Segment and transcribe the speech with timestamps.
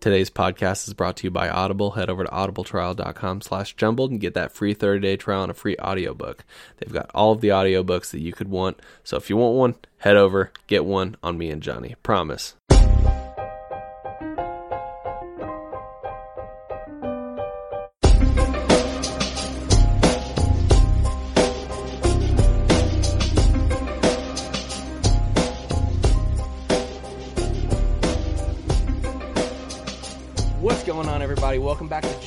[0.00, 1.92] Today's podcast is brought to you by Audible.
[1.92, 5.76] Head over to audibletrial.com slash jumbled and get that free 30-day trial and a free
[5.78, 6.44] audiobook.
[6.76, 8.80] They've got all of the audiobooks that you could want.
[9.02, 11.96] So if you want one, head over, get one on me and Johnny.
[12.04, 12.57] Promise.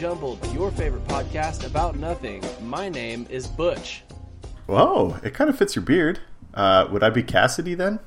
[0.01, 2.43] Jumbled, your favorite podcast about nothing.
[2.59, 4.01] My name is Butch.
[4.65, 6.19] Whoa, it kind of fits your beard.
[6.55, 7.99] Uh, would I be Cassidy then?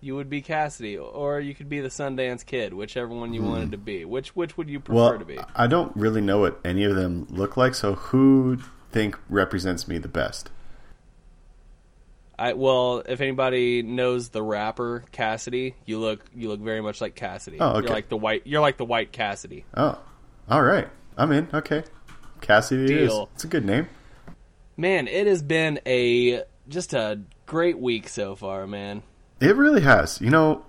[0.00, 3.72] You would be Cassidy, or you could be the Sundance Kid, whichever one you wanted
[3.72, 4.06] to be.
[4.06, 4.96] Which which would you prefer.
[4.96, 5.38] Well, to be?
[5.54, 8.56] I don't really know what any of them look like, so who
[8.90, 10.48] think represents me the best?
[12.38, 17.14] I well, if anybody knows the rapper Cassidy, you look you look very much like
[17.14, 17.58] Cassidy.
[17.60, 17.80] Oh, okay.
[17.80, 18.46] You're like the white.
[18.46, 19.66] You're like the white Cassidy.
[19.76, 19.98] Oh,
[20.48, 20.88] all right.
[21.18, 21.48] I'm in.
[21.52, 21.82] Okay,
[22.40, 23.10] Cassidy it is.
[23.10, 23.28] Deal.
[23.34, 23.88] It's a good name.
[24.76, 29.02] Man, it has been a just a great week so far, man.
[29.40, 30.20] It really has.
[30.20, 30.64] You know,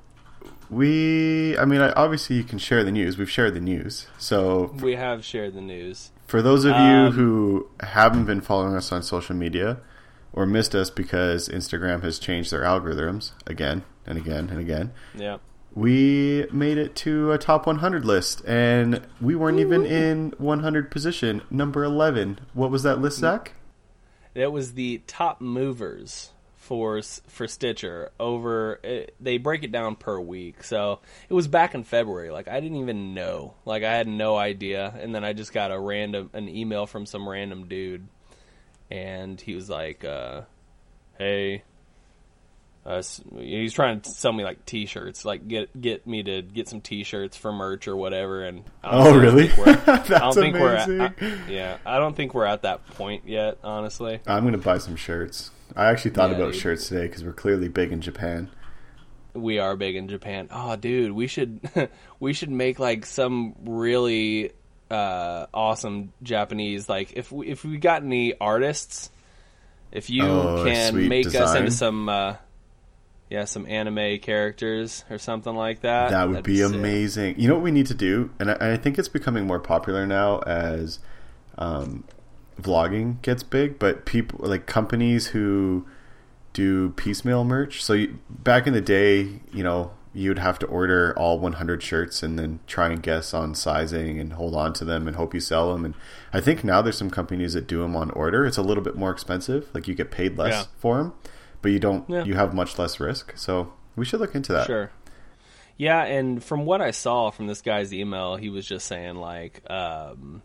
[0.69, 1.57] we.
[1.57, 3.17] I mean, I, obviously you can share the news.
[3.17, 4.07] We've shared the news.
[4.17, 6.11] So We have shared the news.
[6.27, 9.77] for those of you Um, who haven't been following us on social media
[10.33, 14.91] or missed us because Instagram has changed their algorithms again and again and again.
[15.15, 15.37] Yeah.
[15.79, 21.41] We made it to a top 100 list and we weren't even in 100 position
[21.49, 23.53] number 11 what was that list zach
[24.35, 26.31] It was the top movers
[26.69, 28.79] for for Stitcher over.
[28.83, 32.29] It, they break it down per week, so it was back in February.
[32.29, 33.55] Like I didn't even know.
[33.65, 37.07] Like I had no idea, and then I just got a random an email from
[37.07, 38.07] some random dude,
[38.91, 40.41] and he was like, uh,
[41.17, 41.63] "Hey."
[42.89, 43.03] Uh,
[43.37, 47.37] he's trying to sell me like T-shirts, like get get me to get some T-shirts
[47.37, 48.43] for merch or whatever.
[48.43, 49.47] And I don't Oh, really?
[49.65, 50.89] That's I don't think we're at.
[51.21, 54.19] I- yeah, I don't think we're at that point yet, honestly.
[54.25, 56.61] i'm gonna buy some shirts i actually thought Yeah, about dude.
[56.61, 58.49] shirts today because we're clearly big in japan
[59.33, 60.47] We are big in Japan.
[60.51, 61.59] Oh, dude, we should
[62.19, 64.51] we should make like some really
[64.89, 66.89] uh, awesome Japanese.
[66.89, 69.11] Like if we if we got any artists,
[69.91, 72.35] if you Oh, can make us into some uh,
[73.29, 76.09] yeah some anime characters or something like that.
[76.09, 76.73] that would that'd be sick.
[76.73, 77.39] amazing.
[77.39, 78.31] You know what we need to do?
[78.39, 80.99] And I, I think it's becoming more popular now as
[81.57, 82.03] um,
[82.61, 85.85] vlogging gets big but people like companies who
[86.53, 87.83] do piecemeal merch.
[87.83, 92.23] So you, back in the day you know you'd have to order all 100 shirts
[92.23, 95.39] and then try and guess on sizing and hold on to them and hope you
[95.39, 95.85] sell them.
[95.85, 95.93] And
[96.33, 98.43] i think now there's some companies that do them on order.
[98.45, 99.69] It's a little bit more expensive.
[99.71, 100.63] Like you get paid less Yeah.
[100.79, 101.13] for them
[101.61, 102.23] but you don't Yeah.
[102.23, 104.91] you have much less risk so we should look into that Sure.
[105.77, 109.61] Yeah, and from what I saw from this guy's email, he was just saying like,
[109.71, 110.41] um,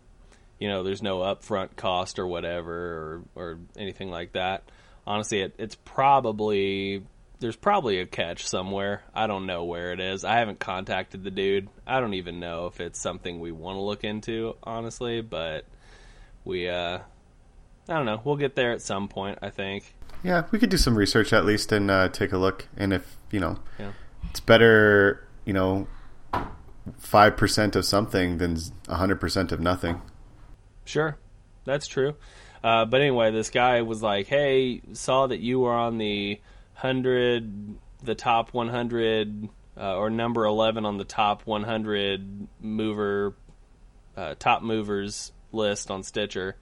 [0.61, 4.63] you know, there's no upfront cost or whatever or or anything like that.
[5.05, 7.05] Honestly, it, it's probably
[7.41, 9.03] there's probably a catch somewhere.
[9.13, 10.25] I don't know where it is.
[10.25, 11.69] I haven't contacted the dude.
[11.85, 15.21] I don't even know if it's something we want to look into, honestly.
[15.21, 15.65] But
[16.45, 17.01] we, uh,
[17.89, 18.21] I don't know.
[18.25, 19.41] We'll get there at some point.
[19.43, 19.94] I think.
[20.25, 22.67] Yeah, we could do some research at least and uh, take a look.
[22.77, 23.93] And if you know, Yeah.
[24.31, 25.87] it's better, you know,
[26.99, 28.57] five percent of something than
[28.89, 30.01] hundred percent of nothing.
[30.87, 31.17] Sure,
[31.65, 32.15] that's true.
[32.63, 36.41] Uh, but anyway, this guy was like, "Hey, saw that you were on the
[36.73, 43.35] hundred, the top one hundred, uh, or number eleven on the top one hundred mover,
[44.17, 46.57] uh, top movers list on Stitcher,"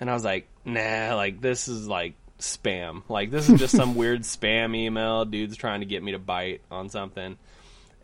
[0.00, 3.02] and I was like, "Nah, like this is like spam.
[3.08, 5.24] Like this is just some weird spam email.
[5.24, 7.38] Dude's trying to get me to bite on something."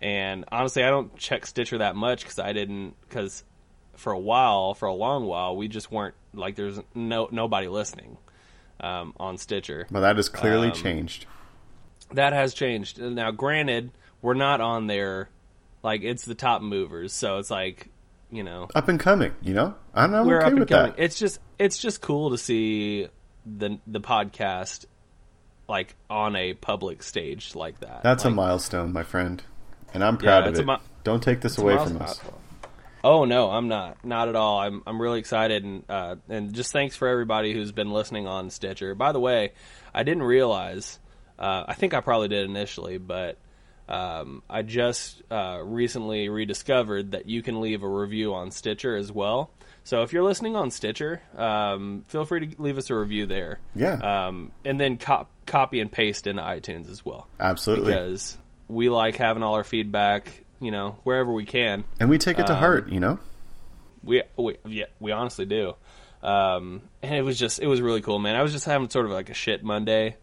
[0.01, 3.45] And honestly, I don't check Stitcher that much because I didn't because
[3.97, 8.17] for a while, for a long while, we just weren't like there's no nobody listening
[8.81, 9.87] um, on Stitcher.
[9.91, 11.27] Well, that has clearly Um, changed.
[12.13, 13.31] That has changed now.
[13.33, 13.91] Granted,
[14.23, 15.29] we're not on there
[15.83, 17.89] like it's the top movers, so it's like
[18.31, 19.75] you know Up and coming, you know.
[19.95, 20.93] I'm, I'm we're okay up and with coming.
[20.93, 21.03] that.
[21.03, 23.09] It's just it's just cool to see
[23.57, 24.85] the the podcast
[25.69, 28.03] like on a public stage like that.
[28.03, 29.43] That's a milestone, my friend,
[29.95, 30.65] and I'm proud of it.
[30.67, 32.21] mi- Don't take this away from us.
[33.05, 34.05] Oh no, I'm not.
[34.05, 34.59] Not at all.
[34.59, 38.51] I'm I'm really excited and uh, and just thanks for everybody who's been listening on
[38.51, 38.95] Stitcher.
[38.95, 39.53] By the way,
[39.95, 40.99] I didn't realize.
[41.39, 43.39] Uh, I think I probably did initially, but
[43.89, 49.13] um, I just uh, recently rediscovered that you can leave a review on Stitcher as
[49.13, 49.51] well.
[49.89, 53.59] So if you're listening on Stitcher, um, feel free to leave us a review there.
[53.75, 54.27] Yeah.
[54.27, 57.87] Um, and then cop- copy and paste into iTunes as well Absolutely.
[57.95, 58.37] because
[58.69, 60.45] we like having all our feedback.
[60.61, 61.85] you know wherever we can.
[62.01, 63.19] And we take it to Um, heart, you know.
[64.05, 65.73] We we yeah we honestly do.
[66.23, 68.37] Um, and it was just it was really cool, man.
[68.37, 70.17] I was just having sort of like a shit Monday.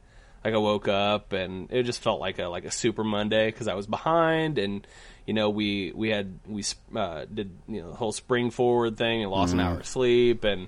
[0.43, 3.67] Like I woke up and it just felt like a like a super Monday because
[3.67, 4.85] I was behind and
[5.25, 6.63] you know we we had we
[6.95, 10.43] uh, did you know the whole spring forward thing and lost an hour of sleep
[10.43, 10.67] and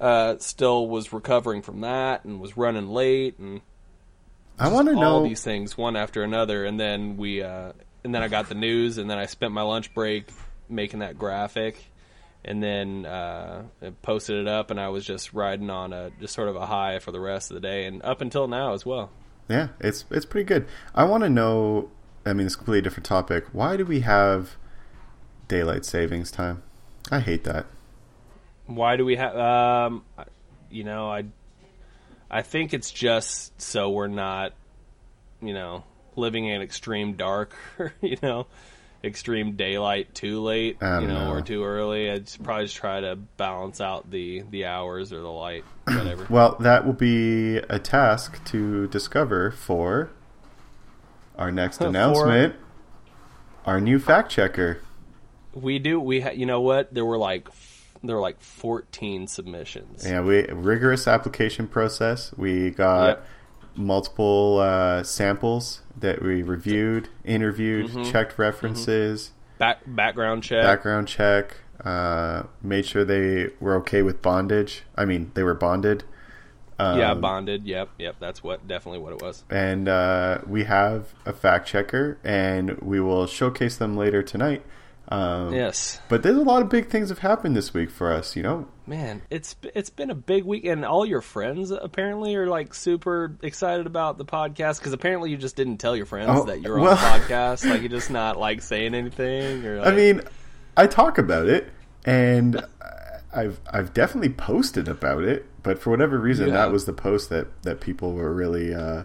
[0.00, 3.60] uh, still was recovering from that and was running late and
[4.58, 5.24] I want to all know.
[5.24, 7.72] these things one after another and then we uh,
[8.04, 10.30] and then I got the news and then I spent my lunch break
[10.68, 11.84] making that graphic
[12.44, 13.64] and then uh,
[14.02, 16.98] posted it up and I was just riding on a just sort of a high
[16.98, 19.10] for the rest of the day and up until now as well.
[19.48, 20.66] Yeah, it's it's pretty good.
[20.94, 21.90] I want to know.
[22.24, 23.46] I mean, it's a completely different topic.
[23.52, 24.56] Why do we have
[25.48, 26.62] daylight savings time?
[27.10, 27.66] I hate that.
[28.66, 30.04] Why do we have um
[30.70, 31.24] you know I
[32.30, 34.52] I think it's just so we're not
[35.42, 35.84] you know
[36.14, 37.54] living in extreme dark
[38.00, 38.46] you know
[39.02, 41.32] extreme daylight too late you know, know.
[41.32, 45.30] or too early I'd probably just try to balance out the the hours or the
[45.30, 50.10] light whatever Well, that will be a task to discover for
[51.40, 52.54] our next announcement.
[53.66, 54.80] Our new fact checker.
[55.52, 57.48] we do we ha- you know what there were like
[58.04, 62.32] there were like 14 submissions Yeah, we rigorous application process.
[62.36, 63.26] We got Yep.
[63.76, 68.10] multiple uh, samples that we reviewed, interviewed, Mm-hmm.
[68.10, 74.82] checked references, Back, background check background check, uh, made sure they were okay with bondage.
[74.96, 76.04] I mean, they were bonded.
[76.80, 81.12] Um, yeah bonded yep yep that's what definitely what it was and uh, we have
[81.26, 84.64] a fact checker, and we will showcase them later tonight.
[85.08, 88.36] Um, yes But there's a lot of big things have happened this week for us.
[88.36, 92.46] You know, Man, it's it's been a big week, and all your friends apparently are
[92.46, 96.44] like super excited about the podcast because apparently you just didn't tell your friends Oh,
[96.44, 97.68] that you're on well- the podcast.
[97.68, 99.66] Like you're just not like saying anything.
[99.66, 100.20] Or like, I mean,
[100.76, 101.68] I talk about it,
[102.04, 102.64] and
[103.34, 106.54] I've I've definitely posted about it, but for whatever reason, Yeah.
[106.54, 109.04] that was the post that that people were really uh,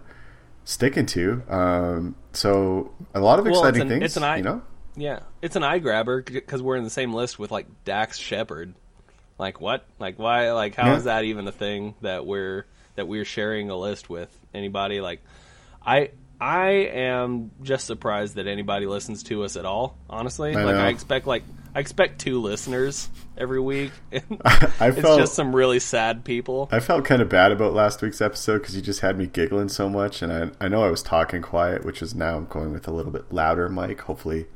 [0.64, 1.42] sticking to.
[1.50, 4.62] Um, so a lot of Well, exciting an- things, it's an eye- you know.
[4.96, 8.74] yeah, it's an eye grabber because we're in the same list with like Dax Shepard.
[9.38, 9.86] Like what?
[10.00, 10.52] Like why?
[10.54, 11.16] Like how is Yeah.
[11.16, 12.66] that even a thing that we're
[12.96, 15.02] that we're sharing a list with anybody?
[15.02, 15.22] Like
[15.86, 16.12] I.
[16.38, 19.96] I am just surprised that anybody listens to us at all.
[20.10, 20.82] Honestly, I like know.
[20.82, 21.44] I expect like
[21.74, 23.92] I expect two listeners every week.
[24.46, 26.70] I it's just some really sad people.
[26.72, 29.70] I felt kind of bad about last week's episode because you just had me giggling
[29.70, 32.72] so much, and I I know I was talking quiet, which is now I'm going
[32.72, 34.02] with a little bit louder mic.
[34.02, 34.48] Hopefully,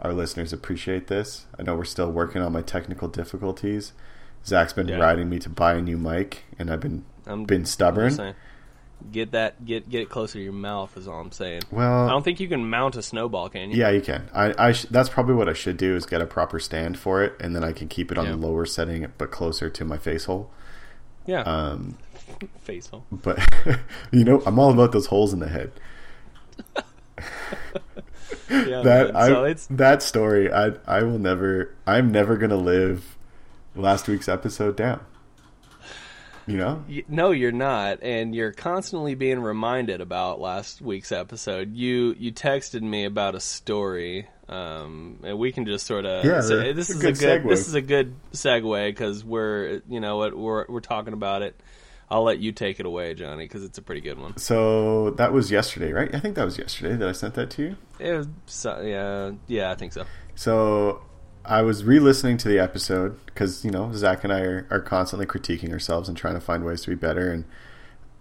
[0.00, 1.46] our listeners appreciate this.
[1.58, 3.92] I know we're still working on my technical difficulties.
[4.44, 4.98] Zach's been Yeah.
[4.98, 8.34] riding me to buy a new mic, and I've been I'm been stubborn.
[9.12, 11.62] Get that get get it closer to your mouth is all I'm saying.
[11.70, 13.76] Well, I don't think you can mount a snowball, can you?
[13.76, 14.28] Yeah, you can.
[14.34, 17.22] I, I sh- that's probably what I should do is get a proper stand for
[17.22, 18.30] it, and then I can keep it on Yeah.
[18.32, 20.50] the lower setting, but closer to my face hole.
[21.26, 21.40] Yeah.
[21.42, 21.98] Um,
[22.62, 23.04] Face hole.
[23.10, 23.38] but
[24.10, 25.72] you know, I'm all about those holes in the head.
[28.50, 29.16] Yeah, That.
[29.16, 31.74] I, so it's that story, I I will never.
[31.86, 33.16] I'm never gonna live
[33.74, 35.04] last week's episode down.
[36.46, 41.74] You know, no, you're not, and you're constantly being reminded about last week's episode.
[41.74, 46.40] You you texted me about a story, um, and we can just sort of Yeah,
[46.42, 47.48] say, this is a good segue.
[47.48, 51.60] this is a good segue because we're you know what we're we're talking about it.
[52.08, 54.36] I'll let you take it away, Johnny, because it's a pretty good one.
[54.36, 56.14] so that was yesterday, right?
[56.14, 57.76] I think that was yesterday that I sent that to you.
[57.98, 60.04] It was so, yeah yeah I think so.
[60.36, 61.02] So
[61.46, 65.26] I was re-listening to the episode because you know Zach and I are, are constantly
[65.26, 67.30] critiquing ourselves and trying to find ways to be better.
[67.30, 67.44] And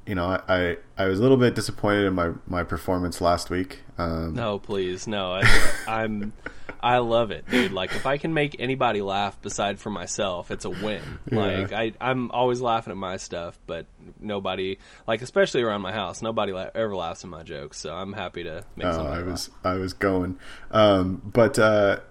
[0.05, 3.49] you know, I I, I was a little bit disappointed in my my performance last
[3.49, 3.81] week.
[3.97, 5.31] Um, No, please, no.
[5.31, 6.33] I, I'm,
[6.81, 7.71] I love it, dude.
[7.71, 11.01] Like, if I can make anybody laugh beside for myself, it's a win.
[11.31, 11.39] Yeah.
[11.39, 13.85] Like, I, I'm always laughing at my stuff, but
[14.19, 14.77] nobody,
[15.07, 17.79] like, especially around my house, nobody la- ever laughs at my jokes.
[17.79, 19.25] So I'm happy to make Oh, I laugh.
[19.25, 20.37] was I was going,
[20.71, 22.01] um, but uh,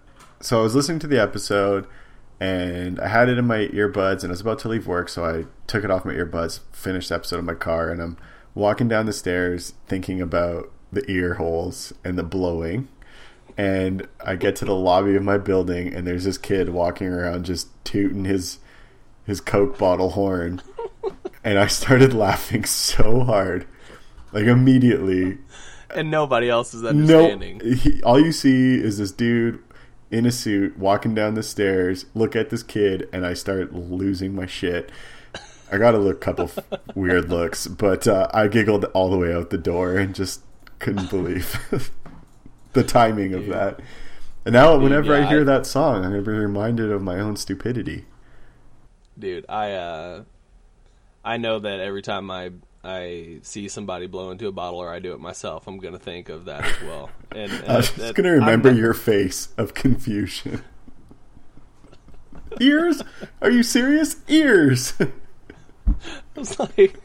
[0.45, 1.87] so I was listening to the episode,
[2.39, 5.25] and I had it in my earbuds, and I was about to leave work, so
[5.25, 8.19] I took it off my earbuds, finished the episode in my car, and I'm
[8.55, 12.89] walking down the stairs thinking about the ear holes and the blowing,
[13.57, 17.47] and I get to the lobby of my building, and there's this kid walking around
[17.47, 18.59] just tooting his
[19.25, 20.61] his Coke bottle horn,
[21.45, 23.67] and I started laughing so hard,
[24.33, 25.39] like immediately.
[25.95, 27.61] And nobody else is No, understanding.
[27.61, 29.64] he, all you see is this dude
[30.15, 32.07] in a suit walking down the stairs.
[32.15, 34.91] Look at this kid, and I start losing my shit.
[35.73, 36.51] I got a look, couple
[36.95, 40.43] weird looks, but uh, I giggled all the way out the door and just
[40.79, 41.59] couldn't believe
[42.75, 43.81] the timing of that.
[44.45, 47.19] And now, whenever yeah, I hear I- that song, I'm to be reminded of my
[47.19, 48.05] own stupidity.
[49.19, 49.47] dude.
[49.49, 50.25] I uh,
[51.25, 52.53] I know that every time I
[52.85, 56.29] I see somebody blow into a bottle or I do it myself, I'm gonna think
[56.29, 57.11] of that as well.
[57.33, 60.63] And, and I was that- just going to I'm remember your face of confusion.
[62.61, 63.03] Ears?
[63.43, 64.17] Are you serious?
[64.29, 64.93] Ears!
[65.01, 65.95] I
[66.37, 66.99] was like,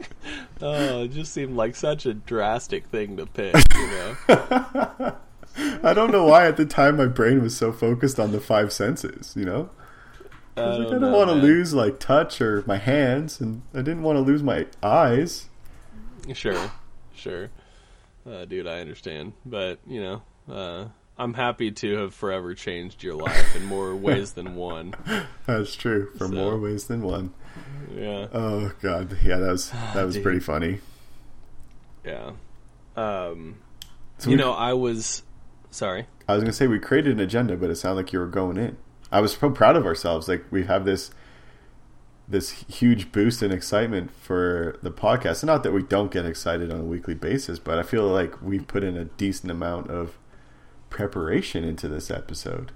[0.61, 4.15] oh, it just seemed like such a drastic thing to pick, you know.
[5.83, 8.71] I don't know why at the time my brain was so focused on the five
[8.71, 9.69] senses, you know?
[10.55, 11.43] I I was like, I don't don't know, want to man.
[11.45, 15.48] lose like touch or my hands, and I didn't want to lose my eyes.
[16.33, 16.71] Sure,
[17.15, 17.49] sure,
[18.29, 18.67] uh, dude.
[18.67, 20.21] I understand, but you know,
[20.53, 20.85] uh,
[21.17, 24.93] I'm happy to have forever changed your life in more ways than one.
[25.45, 27.33] That's true for So- more ways than one.
[27.95, 30.23] Yeah, Oh god, yeah, that was that was Dude.
[30.23, 30.79] pretty funny.
[32.05, 32.31] yeah.
[32.95, 33.57] Um,
[34.17, 35.23] So you we- know, I was
[35.71, 36.05] sorry.
[36.27, 38.57] I was gonna say we created an agenda, but it sounded like you were going
[38.57, 38.77] in.
[39.11, 40.27] I was so proud of ourselves.
[40.27, 41.09] Like we have this
[42.29, 45.41] this huge boost in excitement for the podcast.
[45.41, 48.39] And not that we don't get excited on a weekly basis, but I feel like
[48.41, 50.17] we've put in a decent amount of
[50.91, 52.71] preparation into this episode.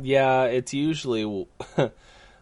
[0.00, 1.46] Yeah, it's usually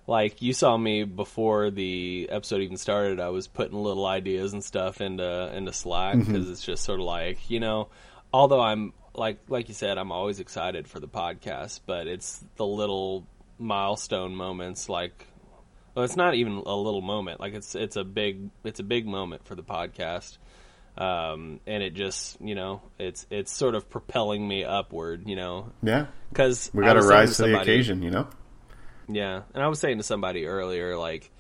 [0.07, 3.21] like you saw me before the episode even started.
[3.21, 6.33] I was putting little ideas and stuff into into Slack mm-hmm.
[6.33, 7.89] because it's just sort of like you know,
[8.33, 12.67] although I'm like like you said, I'm always excited for the podcast, but it's the
[12.67, 13.27] little
[13.59, 15.27] milestone moments like.
[15.95, 17.41] Well, it's not even a little moment.
[17.41, 20.39] Like it's it's a big it's a big moment for the podcast,
[20.99, 25.29] um, and it just you know it's it's sort of propelling me upward.
[25.29, 28.27] You know, Yeah, because we got to rise to the occasion, you know.
[29.09, 31.31] yeah, and I was saying to somebody earlier, like,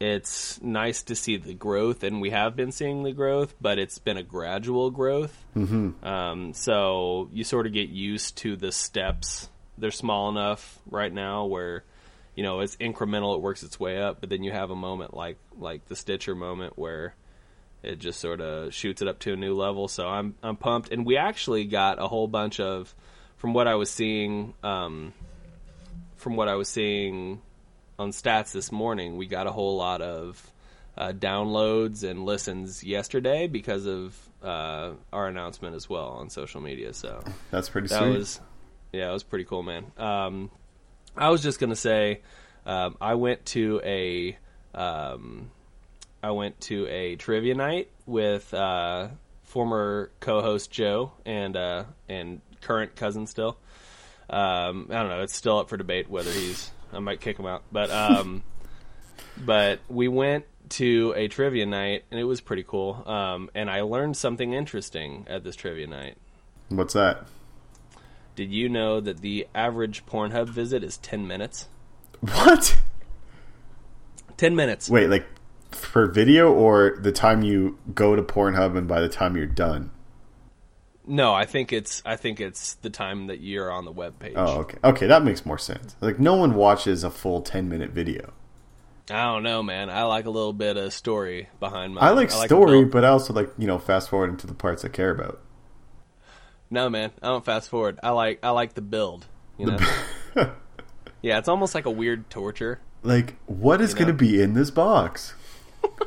[0.00, 3.98] it's nice to see the growth, and we have been seeing the growth, but it's
[3.98, 5.36] been a gradual growth.
[5.56, 6.06] Mm-hmm.
[6.06, 9.48] Um, so you sort of get used to the steps.
[9.76, 11.82] They're small enough right now where,
[12.38, 13.34] you know, it's incremental.
[13.34, 16.36] It works its way up, but then you have a moment like like the Stitcher
[16.36, 17.16] moment where
[17.82, 19.88] it just sort of shoots it up to a new level.
[19.88, 22.94] So I'm I'm pumped, and we actually got a whole bunch of,
[23.38, 24.54] from what I was seeing.
[24.62, 25.14] Um,
[26.14, 27.42] from what I was seeing
[27.98, 30.40] on stats this morning, we got a whole lot of
[30.96, 36.92] uh, downloads and listens yesterday because of uh, our announcement as well on social media.
[36.94, 38.16] So That's pretty that sweet.
[38.16, 38.40] was,
[38.92, 39.86] yeah, it was pretty cool, man.
[39.96, 40.52] Um,
[41.16, 42.22] I was just gonna say,
[42.66, 44.38] um, I went to a,
[44.74, 45.50] um,
[46.22, 49.08] I went to a trivia night with uh,
[49.44, 53.58] former co-host Joe and uh, and current cousin still.
[54.30, 55.22] Um, I don't know.
[55.22, 56.70] It's still up for debate whether he's.
[56.92, 58.42] I might kick him out, but um,
[59.44, 63.02] but we went to a trivia night and it was pretty cool.
[63.06, 66.16] Um, and I learned something interesting at this trivia night.
[66.68, 67.26] What's that?
[68.38, 71.68] Did you know that the average Pornhub visit is ten minutes?
[72.20, 72.78] What?
[74.36, 74.88] Ten minutes.
[74.88, 75.26] Wait, like
[75.72, 79.90] for video or the time you go to Pornhub and by the time you're done?
[81.04, 84.34] No, I think it's I think it's the time that you're on the web page.
[84.36, 84.78] Oh, okay.
[84.84, 85.96] Okay, that makes more sense.
[86.00, 88.32] Like no one watches a full 10 minute video.
[89.10, 89.90] I don't know, man.
[89.90, 92.02] I like a little bit of story behind my.
[92.02, 94.84] I like a story, but I also like, you know, fast forwarding to the parts
[94.84, 95.40] I care about.
[96.70, 97.12] No, man.
[97.22, 97.98] I don't fast forward.
[98.02, 99.26] I like I like the build.
[99.56, 99.78] You know.
[101.22, 102.80] yeah, it's almost like a weird torture.
[103.02, 105.34] Like, what is You going to be in this box?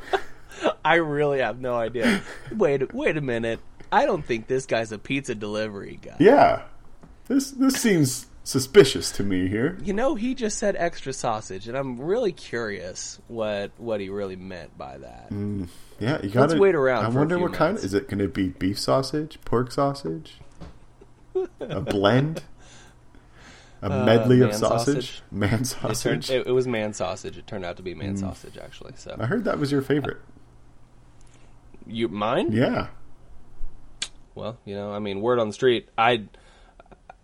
[0.85, 2.21] I really have no idea.
[2.55, 3.59] wait, wait a minute.
[3.91, 6.15] I don't think this guy's a pizza delivery guy.
[6.19, 6.63] Yeah.
[7.27, 9.77] This this seems suspicious to me here.
[9.83, 14.35] You know, he just said extra sausage, and I'm really curious what what he really
[14.35, 15.29] meant by that.
[15.31, 15.67] Mm,
[15.99, 17.85] yeah, you got to wait around I wonder what kind minutes.
[17.85, 20.39] is it going to be beef sausage, pork sausage?
[21.59, 22.43] A blend?
[23.83, 24.95] A medley of sausage?
[24.95, 25.21] sausage.
[25.31, 26.29] Man It, turned, sausage.
[26.29, 27.37] it, it was man sausage.
[27.37, 28.93] It turned out to be man sausage, actually.
[28.95, 30.17] So I heard that was your favorite.
[31.87, 32.51] you mine?
[32.51, 32.87] Yeah.
[34.35, 35.89] Well, you know, I mean, word on the street.
[35.97, 36.23] I,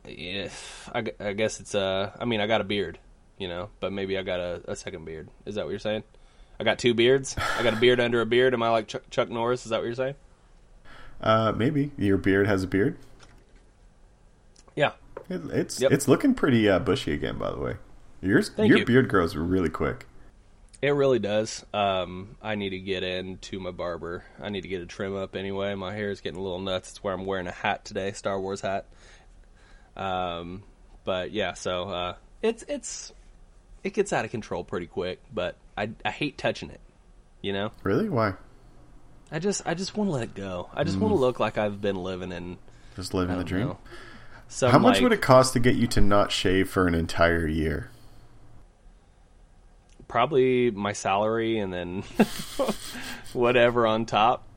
[0.08, 0.50] yeah,
[0.94, 2.98] I, I guess it's uh, I mean, I got a beard,
[3.38, 5.30] you know, but maybe I got a, a second beard.
[5.46, 6.04] Is that what you're saying?
[6.60, 7.36] I got two beards.
[7.58, 8.54] I got a beard under a beard.
[8.56, 9.64] Am I like Chuck, Chuck Norris?
[9.66, 10.16] Is that what you're saying?
[11.22, 12.98] Uh, maybe your beard has a beard.
[14.78, 14.92] Yeah.
[15.30, 15.92] It, it's Yep.
[15.92, 17.76] it's looking pretty uh, bushy again, by the way.
[18.22, 18.86] Yours, Thank your you.
[18.86, 20.06] beard grows really quick.
[20.82, 21.66] It really does.
[21.74, 24.24] Um, I need to get in to my barber.
[24.40, 25.74] I need to get a trim up anyway.
[25.76, 26.92] My hair is getting a little nuts.
[26.92, 28.86] It's where I'm wearing a hat today, Star Wars hat.
[29.96, 30.64] Um,
[31.04, 33.12] but yeah, so uh, it's it's
[33.84, 35.20] it gets out of control pretty quick.
[35.34, 36.82] But I I hate touching it.
[37.42, 38.10] You know, Really?
[38.10, 38.34] Why?
[39.32, 40.70] I just I just want to let it go.
[40.74, 42.58] I just want to look like I've been living in.
[42.96, 43.68] Just living the dream.
[43.68, 43.78] know.
[44.48, 44.72] Some.
[44.72, 47.48] How much like, would it cost to get you to not shave for an entire
[47.48, 47.90] year?
[50.08, 52.04] Probably my salary and then
[53.34, 54.48] whatever on top,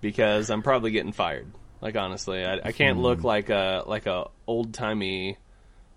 [0.00, 1.46] because I'm probably getting fired.
[1.80, 5.38] Like honestly, I, I can't look like a like a old timey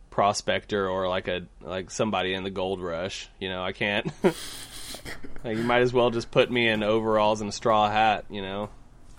[0.10, 3.30] prospector or like a like somebody in the gold rush.
[3.40, 4.10] You know, I can't.
[5.44, 8.26] like you might as well just put me in overalls and a straw hat.
[8.30, 8.70] You know.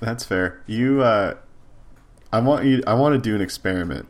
[0.00, 0.62] That's fair.
[0.66, 1.36] You, uh,
[2.32, 2.82] I want you.
[2.86, 4.08] I want to do an experiment.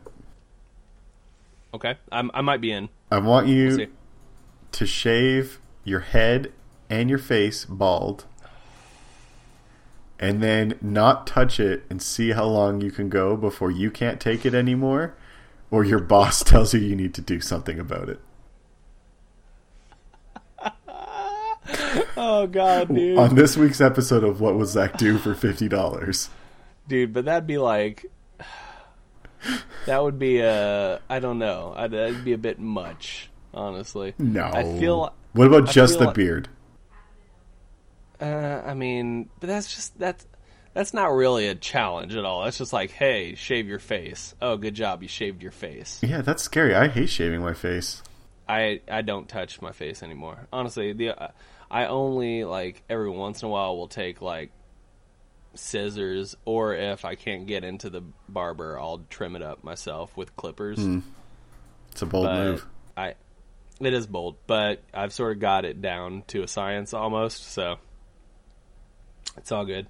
[1.73, 2.89] Okay, I'm, I might be in.
[3.11, 3.87] I want you We'll
[4.71, 6.51] to shave your head
[6.89, 8.25] and your face bald,
[10.19, 14.19] and then not touch it, and see how long you can go before you can't
[14.19, 15.15] take it anymore,
[15.69, 18.19] or your boss tells you you need to do something about it.
[22.15, 23.17] Oh God, dude.
[23.17, 26.29] On this week's episode of What Was Zach Do for fifty dollars?
[26.87, 28.05] Dude but that'd be like
[29.85, 34.43] that would be a i don't know I'd, that'd be a bit much honestly No.
[34.45, 36.49] i feel What about I just the like- beard?
[38.21, 38.25] uh,
[38.65, 40.25] i mean but that's just that's
[40.73, 44.57] that's not really a challenge at all that's just like hey shave your face oh
[44.57, 46.73] good job you shaved your face Yeah, that's scary.
[46.75, 48.01] I hate shaving my face.
[48.47, 51.27] i i don't touch my face anymore honestly the uh,
[51.69, 54.51] i only like every once in a while will take like
[55.57, 60.35] scissors or if i can't get into the barber i'll trim it up myself with
[60.35, 60.79] clippers
[61.91, 62.65] It's a bold but move.
[62.95, 63.15] I
[63.79, 67.77] it is bold, but I've sort of got it down to a science almost, so
[69.37, 69.87] it's all good.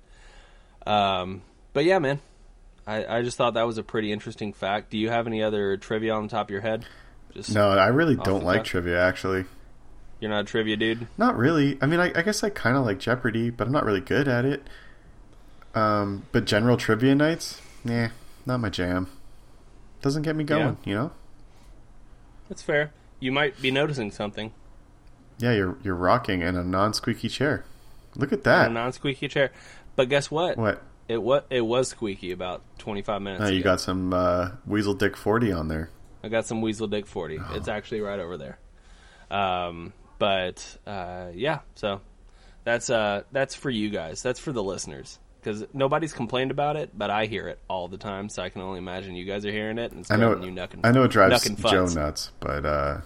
[0.85, 1.41] Um,
[1.73, 2.19] but yeah, man,
[2.85, 4.89] I, I just thought that was a pretty interesting fact.
[4.89, 6.85] Do you have any other trivia on the top of your head?
[7.33, 9.01] Just No, I really don't like trivia.
[9.01, 9.45] Actually,
[10.19, 11.07] you're not a trivia dude.
[11.17, 11.77] not really.
[11.81, 14.27] I mean, I, I guess I kind of like Jeopardy, but I'm not really good
[14.27, 14.63] at it.
[15.77, 18.09] Um, but general trivia nights, nah,
[18.45, 19.07] not my jam.
[20.01, 21.11] Doesn't get me going, you know.
[22.49, 22.91] That's fair.
[23.19, 24.53] You might be noticing something.
[25.37, 27.63] Yeah, you're you're rocking in a non-squeaky chair.
[28.15, 28.71] Look at that.
[28.71, 29.51] A non-squeaky chair.
[29.95, 30.57] But guess what?
[30.57, 30.81] What?
[31.07, 33.43] It what it was squeaky about 25 minutes.
[33.43, 33.71] Oh, you ago.
[33.71, 35.89] got some uh, Weasel Dick forty on there.
[36.23, 37.39] I got some Weasel Dick 40.
[37.39, 37.55] Oh.
[37.55, 38.57] It's actually right over there.
[39.29, 42.01] Um, but uh, yeah, so
[42.63, 44.23] that's uh, that's for you guys.
[44.23, 47.97] That's for the listeners because nobody's complained about it, but I hear it all the
[47.97, 48.27] time.
[48.29, 49.91] So I can only imagine you guys are hearing it.
[49.91, 50.31] And it's I know.
[50.43, 53.01] you knuckin- I know it drives Joe nuts, but uh,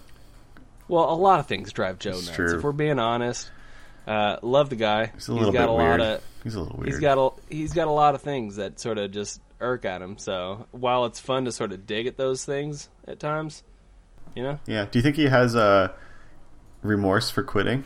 [0.88, 2.30] Well, a lot of things drive Joe nuts.
[2.32, 2.58] true.
[2.58, 3.52] If we're being honest,
[4.08, 5.12] uh, love the guy.
[5.14, 6.00] he's a little got bit a weird.
[6.00, 6.90] lot of he's a little weird.
[6.90, 10.02] He's got a he's got a lot of things that sort of just irk at
[10.02, 10.18] him.
[10.18, 13.62] So while it's fun to sort of dig at those things at times,
[14.36, 14.86] you know, Yeah.
[14.90, 15.90] Do you think he has uh,
[16.82, 17.84] remorse for quitting?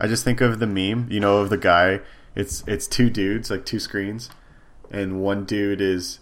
[0.00, 2.00] I just think of the meme, you know, of the guy.
[2.34, 4.30] It's it's two dudes, like two screens,
[4.90, 6.18] and one dude is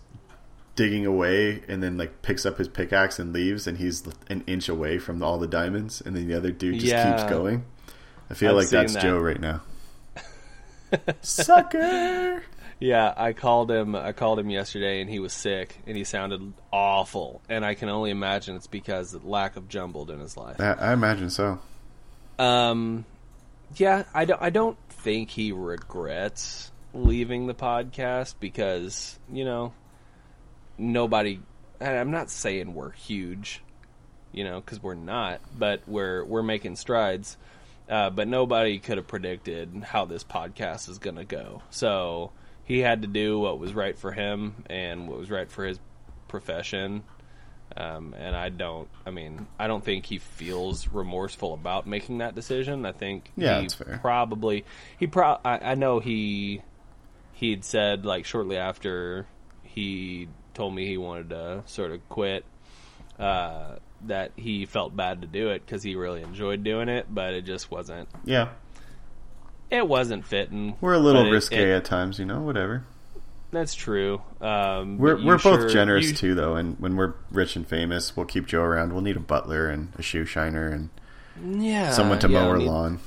[0.74, 4.68] digging away and then like picks up his pickaxe and leaves, and he's an inch
[4.68, 7.10] away from all the diamonds, and then the other dude just Yeah.
[7.16, 7.64] keeps going.
[8.30, 9.02] I feel I've like that's that.
[9.02, 9.60] Joe right now.
[11.22, 12.42] Sucker.
[12.80, 13.94] Yeah, I called him.
[13.94, 17.40] I called him yesterday, and he was sick, and he sounded awful.
[17.48, 20.60] And I can only imagine it's because of lack of jumbled in his life.
[20.60, 21.60] I, I imagine so.
[22.40, 23.04] Um,
[23.76, 24.42] yeah, I don't.
[24.42, 29.72] I don't think he regrets leaving the podcast because you know
[30.78, 31.40] nobody.
[31.80, 33.60] I'm not saying we're huge,
[34.30, 37.36] you know, because we're not, but we're we're making strides.
[37.88, 41.62] Uh, but nobody could have predicted how this podcast is going to go.
[41.70, 42.30] So
[42.64, 45.80] he had to do what was right for him and what was right for his
[46.28, 47.02] profession.
[47.76, 48.88] Um, and I don't.
[49.06, 52.84] I mean, I don't think he feels remorseful about making that decision.
[52.84, 53.98] I think Yeah, he that's fair.
[54.02, 54.64] probably
[54.98, 55.38] he pro.
[55.44, 56.62] I, I know he
[57.34, 59.26] he'd said like shortly after
[59.62, 62.44] he told me he wanted to sort of quit
[63.18, 67.32] uh, that he felt bad to do it because he really enjoyed doing it, but
[67.32, 68.08] it just wasn't.
[68.24, 68.48] Yeah,
[69.70, 70.76] It wasn't fitting.
[70.82, 72.40] we're a little but it- risque it- at times, you know.
[72.42, 72.84] Whatever.
[73.52, 74.20] That's true.
[74.40, 76.56] Um, We're we're both sure- generous you- too, though.
[76.56, 78.92] And when we're rich and famous, we'll keep Joe around.
[78.92, 80.90] We'll need a butler and a shoe shiner and
[81.62, 82.98] Yeah, someone to yeah, mow our need, lawn.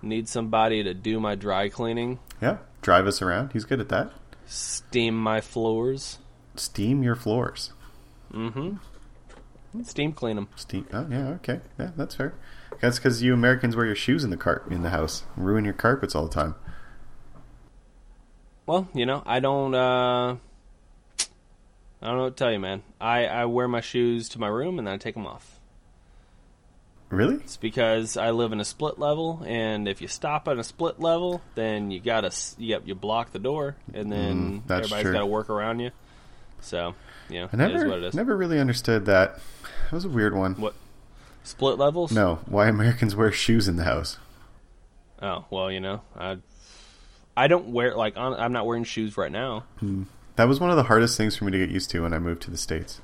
[0.00, 3.52] Need somebody to do my dry cleaning, Yeah, drive us around.
[3.52, 4.12] He's good at that.
[4.46, 6.18] steam my floors.
[6.56, 7.72] Steam your floors.
[8.32, 8.76] Mm-hmm.
[9.82, 10.48] Steam clean them.
[10.56, 10.86] Steam.
[10.92, 11.60] Oh yeah, okay.
[11.78, 12.34] Yeah, that's fair.
[12.80, 15.74] That's because you Americans wear your shoes in the cart in the house, ruin your
[15.74, 16.54] carpets all the time.
[18.68, 19.74] Well, you know, I don't.
[19.74, 20.36] uh
[22.00, 22.82] I don't know what to tell you, man.
[23.00, 25.58] I I wear my shoes to my room and then I take them off.
[27.08, 27.36] Really?
[27.36, 31.00] It's because I live in a split level, and if you stop at a split
[31.00, 35.12] level, then you gotta s- you, you block the door, and then Mm, everybody's true.
[35.14, 35.90] got to work around you.
[36.60, 36.94] So,
[37.30, 38.14] you know, I never it is what it is.
[38.14, 39.36] never really understood that.
[39.84, 40.56] That was a weird one.
[40.56, 40.74] What
[41.42, 42.12] split levels?
[42.12, 44.18] No, why Americans wear shoes in the house?
[45.22, 46.36] Oh well, you know, I
[47.38, 49.64] I don't wear like on, I'm not wearing shoes right now.
[50.36, 52.18] That was one of the hardest things for me to get used to when I
[52.18, 53.00] moved to the states.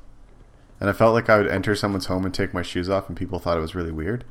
[0.81, 3.17] And I felt like I would enter someone's home and take my shoes off, and
[3.17, 4.25] people thought it was really weird.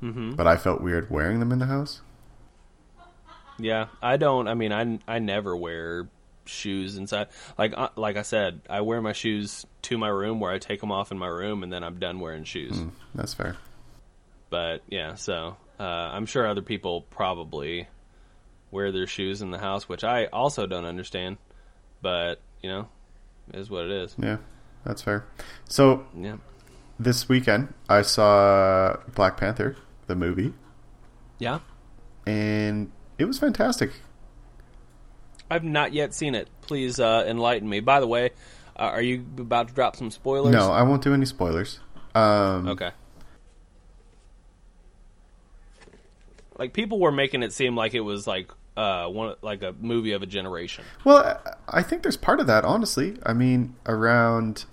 [0.00, 2.02] hmm But I felt weird wearing them in the house.
[3.58, 4.48] Yeah, I don't.
[4.48, 6.08] I mean, I I never wear
[6.44, 7.28] shoes inside.
[7.56, 10.80] Like uh, like I said, I wear my shoes to my room where I take
[10.80, 12.76] them off in my room, and then I'm done wearing shoes.
[12.76, 13.56] Mm, that's fair.
[14.50, 17.88] But yeah, so uh, I'm sure other people probably
[18.70, 21.38] wear their shoes in the house, which I also don't understand.
[22.02, 22.88] But you know,
[23.52, 24.14] it is what it is.
[24.18, 24.38] Yeah,
[24.84, 25.24] that's fair.
[25.68, 26.36] So Yeah,
[26.98, 29.76] this weekend I saw Black Panther,
[30.06, 30.52] the movie,
[31.38, 31.60] yeah.
[32.26, 33.92] and it was fantastic.
[35.50, 36.48] I've not yet seen it.
[36.60, 37.78] Please uh, enlighten me.
[37.80, 38.30] By the way,
[38.76, 40.52] uh, are you about to drop some spoilers?
[40.52, 41.78] No, I won't do any spoilers.
[42.16, 42.90] Um, Okay.
[46.58, 50.12] Like people were making it seem like it was like uh one like a movie
[50.12, 50.84] of a generation.
[51.04, 53.16] Well, I think there's part of that, honestly.
[53.24, 54.64] I mean, around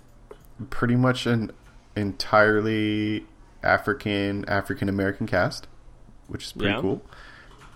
[0.69, 1.51] pretty much an
[1.95, 3.25] entirely
[3.63, 5.67] African African American cast,
[6.27, 6.81] which is pretty Yeah.
[6.81, 7.01] cool.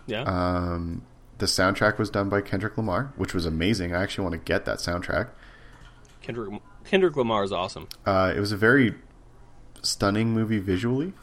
[0.05, 0.21] Yeah.
[0.23, 1.03] Um,
[1.37, 3.93] the soundtrack was done by Kendrick Lamar, which was amazing.
[3.93, 5.29] I actually want to get that soundtrack.
[6.21, 7.87] Kendrick Kendrick Lamar is awesome.
[8.05, 8.95] Uh, it was a very
[9.81, 11.13] stunning movie visually.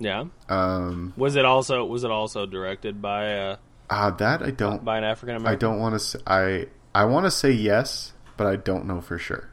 [0.00, 0.24] Yeah.
[0.48, 3.56] Um, Was it also was it also directed by uh
[3.90, 5.52] uh, that I don't, by an African American?
[5.56, 5.98] I don't want to.
[5.98, 9.50] Say, I I want to say yes, but I don't know for sure,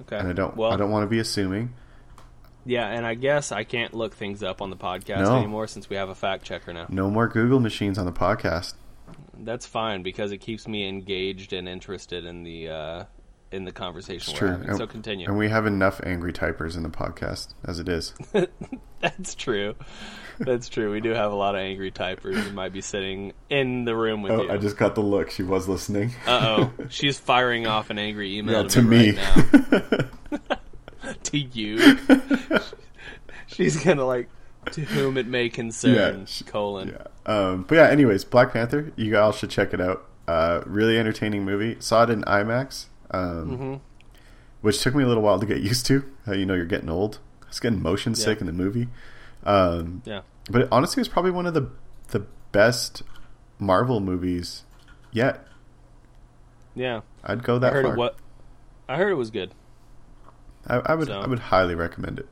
[0.00, 0.16] Okay.
[0.18, 0.56] and I don't.
[0.56, 1.74] Well, I don't want to be assuming.
[2.64, 5.36] yeah, and I guess I can't look things up on the podcast No.
[5.36, 6.86] anymore since we have a fact checker now.
[6.88, 8.74] No more Google machines on the podcast.
[9.38, 13.04] That's fine because it keeps me engaged and interested in the uh
[13.52, 14.48] in the conversation It's we're true.
[14.56, 14.68] having.
[14.68, 15.26] And- So continue.
[15.28, 18.14] And we have enough angry typers in the podcast as it is.
[19.00, 19.74] That's true.
[20.38, 20.90] That's true.
[20.92, 24.22] We do have a lot of angry typers who might be sitting in the room
[24.22, 24.50] with Oh, you.
[24.50, 25.30] I just got the look.
[25.30, 26.12] She was listening.
[26.26, 30.48] Uh oh, she's firing off an angry email Yeah, to, me, right now.
[31.24, 31.98] to you.
[33.46, 34.28] she's gonna like
[34.72, 36.20] to whom it may concern.
[36.20, 36.88] Yeah, she- colon.
[36.96, 37.06] yeah.
[37.32, 38.92] Um, but yeah, anyways, Black Panther.
[38.96, 40.06] You all should check it out.
[40.26, 41.76] Uh, really entertaining movie.
[41.80, 43.74] Saw it in IMAX, um, Mm-hmm.
[44.62, 46.04] which took me a little while to get used to.
[46.26, 47.18] How you know you're getting old.
[47.42, 48.88] I was getting motion sick in the movie.
[49.44, 50.22] Um, Yeah.
[50.50, 51.68] but honestly, it was probably one of the
[52.08, 53.02] the best
[53.58, 54.64] Marvel movies
[55.12, 55.46] yet.
[56.74, 57.00] Yeah.
[57.24, 57.94] I'd go I that heard far.
[57.94, 57.98] it.
[57.98, 58.16] What?
[58.88, 59.52] I heard it was good.
[60.66, 62.28] I, I would So- I would highly recommend it.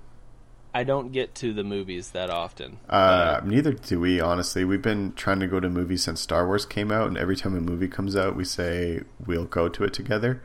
[0.72, 2.78] I don't get to the movies that often.
[2.88, 4.64] Uh, neither do we, honestly.
[4.64, 7.56] We've been trying to go to movies since Star Wars came out, and every time
[7.56, 10.40] a movie comes out, we say we'll go to it together.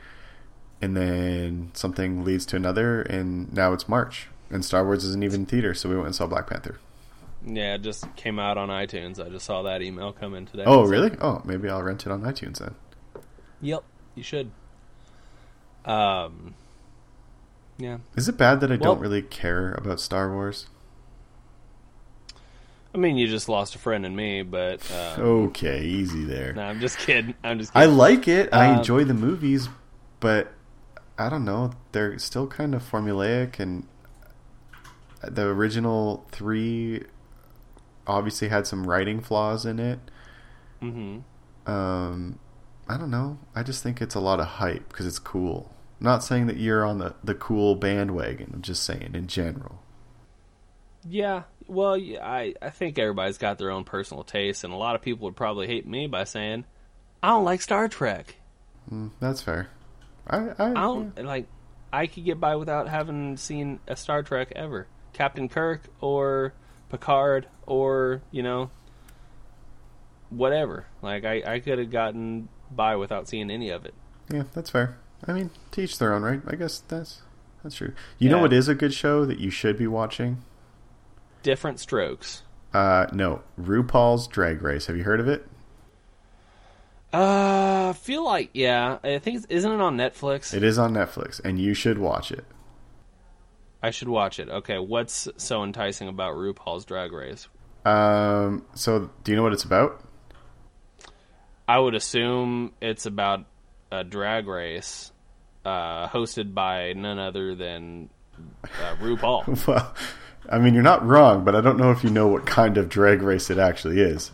[0.82, 5.42] And then something leads to another, and now it's March, and Star Wars isn't even
[5.42, 6.78] in theater, so we went and saw Black Panther.
[7.46, 9.24] yeah, it just came out on iTunes.
[9.26, 10.64] I just saw that email come in today.
[10.66, 11.12] Oh, really?
[11.22, 12.76] Oh, maybe I'll rent it on iTunes then.
[13.62, 13.84] Yep,
[14.16, 14.52] you should.
[15.86, 16.56] Um,
[17.78, 17.98] yeah.
[18.16, 20.68] Is it bad that I Well- don't really care about Star Wars?
[22.94, 26.54] I mean, you just lost a friend in me, but um, Okay, easy there.
[26.54, 27.36] no, I'm just kidding.
[27.44, 28.54] I'm just I like it.
[28.54, 29.68] I Um, enjoy the movies,
[30.22, 30.52] but
[31.18, 31.72] I don't know.
[31.92, 33.88] They're still kind of formulaic, and
[35.22, 37.04] the original three
[38.08, 40.00] obviously had some writing flaws in it.
[40.82, 41.20] hmm
[41.66, 42.40] Um,
[42.88, 43.40] I don't know.
[43.56, 45.74] I just think it's a lot of hype because it's cool.
[46.00, 48.52] not saying that you're on the, the cool bandwagon.
[48.54, 49.82] I'm just saying in general.
[51.08, 54.96] Yeah, well, yeah, I I think everybody's got their own personal taste, and a lot
[54.96, 56.66] of people would probably hate me by saying,
[57.24, 58.36] "I don't like Star Trek."
[58.92, 59.70] Mm, that's fair.
[60.28, 61.48] I I, I don't like.
[61.94, 64.88] I could get by without having seen a Star Trek ever.
[65.14, 66.54] Captain Kirk or
[66.90, 68.70] Picard or you know
[70.30, 70.86] whatever.
[71.02, 73.94] Like I I could have gotten by without seeing any of it.
[74.32, 74.98] Yeah, that's fair.
[75.28, 76.42] I mean, teach their own, right?
[76.48, 77.22] I guess that's
[77.64, 77.94] that's true.
[78.20, 78.42] You know Yeah.
[78.44, 80.44] what is a good show that you should be watching?
[81.44, 82.42] Different strokes.
[82.74, 84.88] Uh, no, RuPaul's Drag Race.
[84.88, 85.48] Have you heard of it?
[87.14, 88.98] Uh, I feel like yeah.
[89.04, 90.54] I think it's, isn't it on Netflix?
[90.54, 92.46] It is on Netflix, and you should watch it.
[93.82, 94.50] I should watch it.
[94.50, 97.48] Okay, what's so enticing about RuPaul's Drag Race?
[97.86, 100.04] Um, so do you know what it's about?
[101.68, 103.46] I would assume it's about
[103.92, 105.12] a drag race
[105.64, 108.10] uh, hosted by none other than
[108.64, 109.68] uh, RuPaul.
[109.68, 109.94] well,
[110.50, 112.90] I mean, you're not wrong, but I don't know if you know what kind of
[112.90, 114.32] drag race it actually is.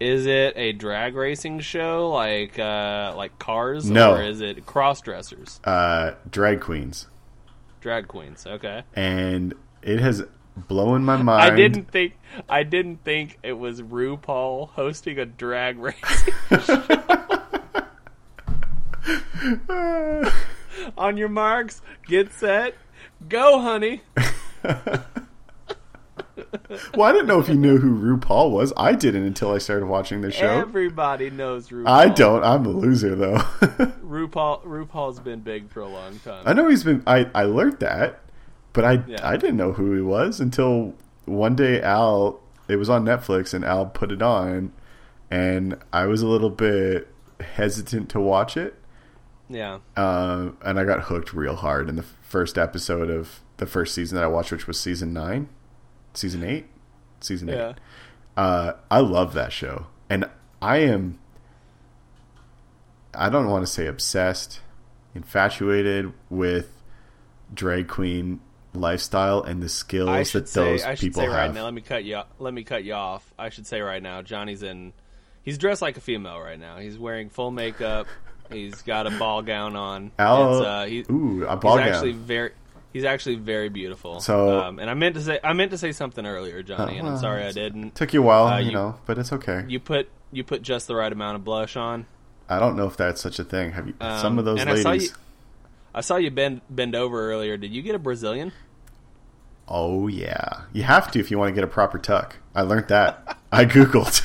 [0.00, 4.14] Is it a drag racing show like uh, like Cars, No.
[4.14, 7.06] or is it cross dressers, Uh, drag queens,
[7.80, 8.46] drag queens?
[8.46, 8.82] Okay.
[8.94, 10.22] and it has
[10.56, 11.52] blown my mind.
[11.52, 12.14] I didn't think
[12.48, 16.28] I didn't think it was RuPaul hosting a drag race
[20.98, 22.74] on your marks, get set,
[23.28, 24.02] go, honey.
[26.94, 28.72] well, I didn't know if you knew who RuPaul was.
[28.76, 30.46] I didn't until I started watching the show.
[30.46, 31.88] Everybody knows RuPaul.
[31.88, 32.44] I don't.
[32.44, 33.36] I'm a loser though.
[34.04, 36.42] RuPaul RuPaul's been big for a long time.
[36.46, 37.02] I know he's been.
[37.06, 38.20] I I learned that,
[38.72, 39.26] but I Yeah.
[39.26, 42.40] I didn't know who he was until one day Al.
[42.68, 44.72] It was on Netflix and Al put it on,
[45.30, 47.08] and I was a little bit
[47.40, 48.74] hesitant to watch it.
[49.50, 49.78] Yeah.
[49.96, 54.16] Um, and I got hooked real hard in the first episode of the first season
[54.16, 55.48] that I watched, which was season nine,
[56.14, 56.66] season eight,
[57.20, 57.74] season eight.
[58.36, 60.28] Uh, I love that show, and
[60.60, 61.18] I am.
[63.12, 64.60] I don't want to say obsessed,
[65.14, 66.70] infatuated with
[67.52, 68.40] drag queen
[68.72, 71.54] lifestyle and the skills I that say those I should people say right have.
[71.54, 71.64] now.
[71.64, 72.20] Let me cut you.
[72.38, 73.32] Let me cut you off.
[73.38, 74.22] I should say right now.
[74.22, 74.92] Johnny's in.
[75.42, 76.78] He's dressed like a female right now.
[76.78, 78.06] He's wearing full makeup.
[78.50, 80.10] He's got a ball gown on.
[80.18, 81.94] Uh, he, ooh, a ball he's gown.
[81.94, 82.50] actually very.
[82.94, 84.20] He's actually very beautiful.
[84.20, 86.98] So- um, and I meant to say I meant to say something earlier, Johnny, Uh,
[87.00, 87.96] and I'm well, sorry I didn't.
[87.96, 89.64] Took you a while, uh, you, you- know, but it's okay.
[89.68, 92.06] You put you put just the right amount of blush on.
[92.48, 93.72] I don't know if that's such a thing.
[93.72, 93.94] Have you?
[94.00, 95.10] Um, some of those and I saw ladies.
[95.10, 95.16] you-
[95.92, 97.56] I saw you bend bend over earlier.
[97.56, 98.52] Did you get a Brazilian?
[99.66, 102.36] Oh yeah, you have to if you want to get a proper tuck.
[102.54, 103.38] I learned that.
[103.50, 104.22] I googled.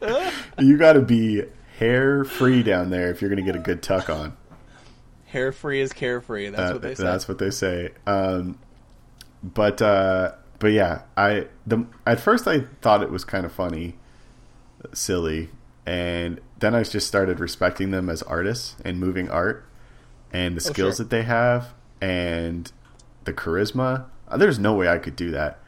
[0.58, 1.42] you got to be
[1.78, 4.36] hair free down there if you're going to get a good tuck on.
[5.26, 6.50] Hair free is carefree.
[6.50, 7.02] That's Uh, what they say.
[7.04, 7.90] That's what they say.
[8.06, 8.58] Um,
[9.42, 13.96] but uh, but yeah, I the at first I thought it was kind of funny,
[14.92, 15.50] silly,
[15.84, 19.64] and then I just started respecting them as artists and moving art,
[20.32, 21.04] and the Oh, skills sure.
[21.04, 22.70] that they have and
[23.24, 24.04] the charisma.
[24.28, 25.58] Uh, There's no way I could do that.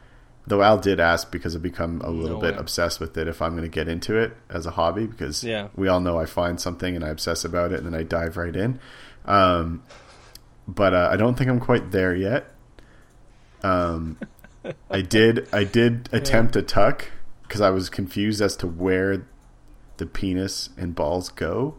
[0.47, 2.59] Though Al did ask because I've become a little No bit way.
[2.59, 5.67] obsessed with it if I'm going to get into it as a hobby because Yeah.
[5.75, 8.35] we all know I find something and I obsess about it and then I dive
[8.35, 8.79] right in.
[9.25, 9.83] Um,
[10.67, 12.51] but uh, I don't think I'm quite there yet.
[13.63, 14.17] Um,
[14.89, 17.11] I did I did attempt a tuck
[17.43, 19.25] because I was confused as to where
[19.97, 21.75] the penis and balls go.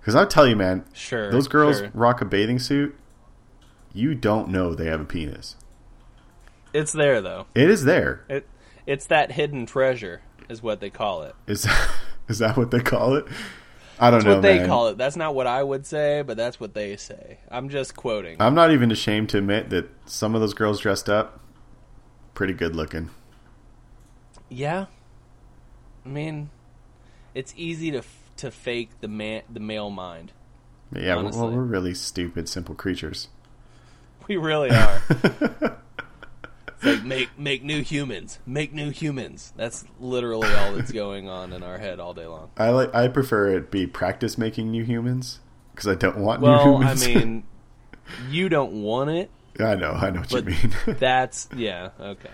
[0.00, 1.30] Because I'll tell you, man, Sure.
[1.30, 1.90] those girls sure.
[1.94, 2.96] rock a bathing suit.
[3.92, 5.56] You don't know they have a penis.
[6.72, 7.46] It's there though.
[7.54, 8.24] It is there.
[8.28, 8.48] It
[8.86, 11.34] it's that hidden treasure is what they call it.
[11.46, 11.66] Is
[12.28, 13.26] is that what they call it?
[13.98, 14.66] I don't That's know, what they man.
[14.68, 14.98] call it.
[14.98, 17.38] That's not what I would say, but that's what they say.
[17.50, 18.36] I'm just quoting.
[18.40, 21.40] I'm not even ashamed to admit that some of those girls dressed up
[22.34, 23.10] pretty good looking.
[24.48, 24.86] yeah.
[26.04, 26.50] I mean,
[27.34, 28.02] it's easy to
[28.38, 30.32] to fake the man the male mind.
[30.94, 33.28] Yeah, well, we're really stupid, simple creatures.
[34.28, 35.02] We really are.
[36.82, 39.52] Like make make new humans, make new humans.
[39.56, 42.50] That's literally all that's going on in our head all day long.
[42.56, 42.94] I like.
[42.94, 45.40] I prefer it be practice making new humans
[45.72, 47.44] because I don't want new Well, I mean,
[48.30, 49.30] you don't want it.
[49.60, 50.74] I know, I know what you mean.
[50.98, 52.30] That's yeah, okay.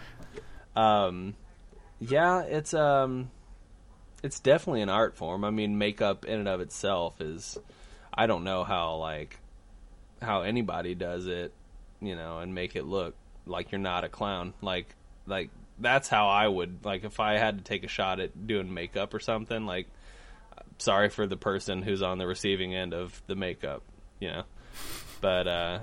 [0.76, 1.34] Um
[2.00, 3.30] yeah, it's um
[4.22, 5.44] it's definitely an art form.
[5.44, 7.58] I mean, makeup in and of itself is
[8.14, 9.40] I don't know how like
[10.22, 11.52] how anybody does it,
[12.00, 13.14] you know, and make it look
[13.48, 14.54] like you're not a clown.
[14.62, 14.94] Like
[15.26, 18.72] like that's how I would like if I had to take a shot at doing
[18.72, 19.86] makeup or something like
[20.78, 23.82] sorry for the person who's on the receiving end of the makeup,
[24.20, 24.42] you know.
[25.20, 25.78] But uh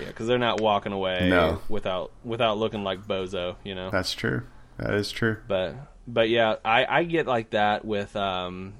[0.00, 1.60] yeah, because they're not walking away No.
[1.68, 3.90] without without looking like bozo, you know.
[3.90, 4.42] That's true.
[4.78, 5.36] That is true.
[5.46, 5.76] But
[6.08, 8.74] but yeah, I I get like that with um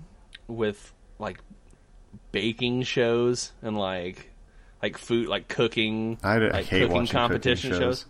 [0.48, 1.38] with like
[2.32, 4.30] baking shows and like
[4.86, 7.98] like food like cooking I, I like hate cooking competition cooking shows.
[8.00, 8.06] shows.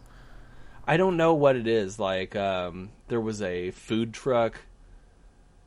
[0.86, 1.98] I don't know what it is.
[1.98, 4.60] Like um there was a food truck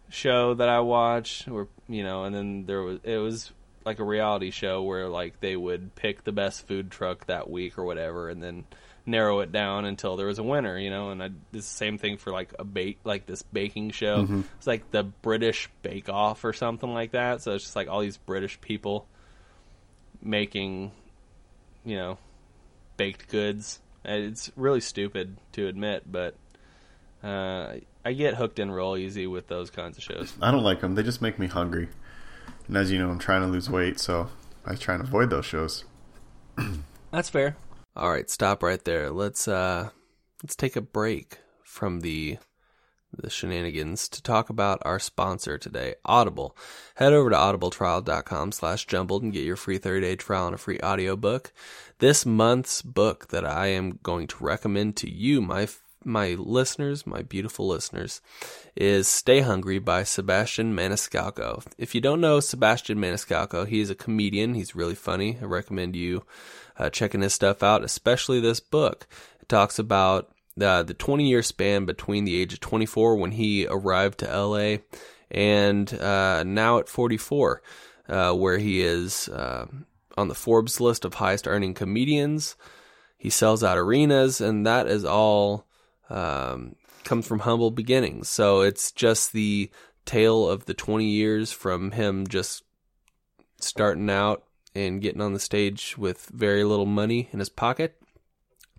[0.10, 3.52] show that I watched or you know, and then there was it was
[3.86, 7.80] like a reality show where like they would pick the best food truck that week
[7.80, 8.66] or whatever and then
[9.06, 12.18] narrow it down until there was a winner, you know, and I the same thing
[12.18, 14.24] for like a bake like this baking show.
[14.24, 14.42] Mm-hmm.
[14.58, 17.42] It's like the British Bake Off or something like that.
[17.42, 19.08] So it's just like all these British people
[20.22, 20.92] making
[21.86, 22.18] you know
[22.98, 23.80] baked goods.
[24.06, 26.36] It's really stupid to admit, but
[27.24, 30.34] uh, I get hooked in real easy with those kinds of shows.
[30.42, 30.96] I don't like them.
[30.96, 31.90] They just make me hungry.
[32.68, 34.30] And as you know, I'm trying to lose weight, so
[34.66, 35.84] I try and avoid those shows.
[37.12, 37.58] That's fair.
[37.96, 39.12] All right, stop right there.
[39.12, 39.90] Let's uh
[40.44, 42.38] let's take a break from the
[43.16, 46.56] the shenanigans to talk about our sponsor today, Audible.
[46.96, 50.80] Head over to audibletrial.com slash jumbled and get your free 30-day trial and a free
[50.82, 51.52] audiobook.
[52.00, 55.68] This month's book that I am going to recommend to you, my
[56.06, 58.22] my listeners, my beautiful listeners,
[58.76, 61.66] is Stay Hungry by Sebastian Maniscalco.
[61.78, 64.54] If you don't know Sebastian Maniscalco, he's a comedian.
[64.54, 65.38] He's really funny.
[65.42, 66.24] I recommend you
[66.78, 69.08] uh, checking his stuff out, especially this book.
[69.42, 74.20] It talks about the 20 year span between the age of 24 when he arrived
[74.20, 74.78] to LA
[75.32, 77.62] and uh, now at 44,
[78.08, 79.66] uh, where he is uh,
[80.18, 82.56] on the Forbes list of highest earning comedians.
[83.18, 85.68] He sells out arenas, and that is all
[86.10, 88.30] um, comes from humble beginnings.
[88.30, 89.70] So it's just the
[90.06, 92.64] tale of the 20 years from him just
[93.60, 94.44] starting out
[94.74, 97.99] and getting on the stage with very little money in his pocket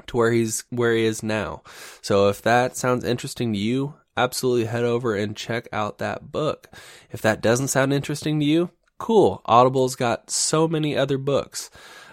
[0.08, 1.62] to where he's where he is now.
[2.02, 6.68] So if that sounds interesting to you, absolutely head over and check out that book.
[7.10, 9.42] If that doesn't sound interesting to you, cool.
[9.46, 11.70] Audible's got so many other books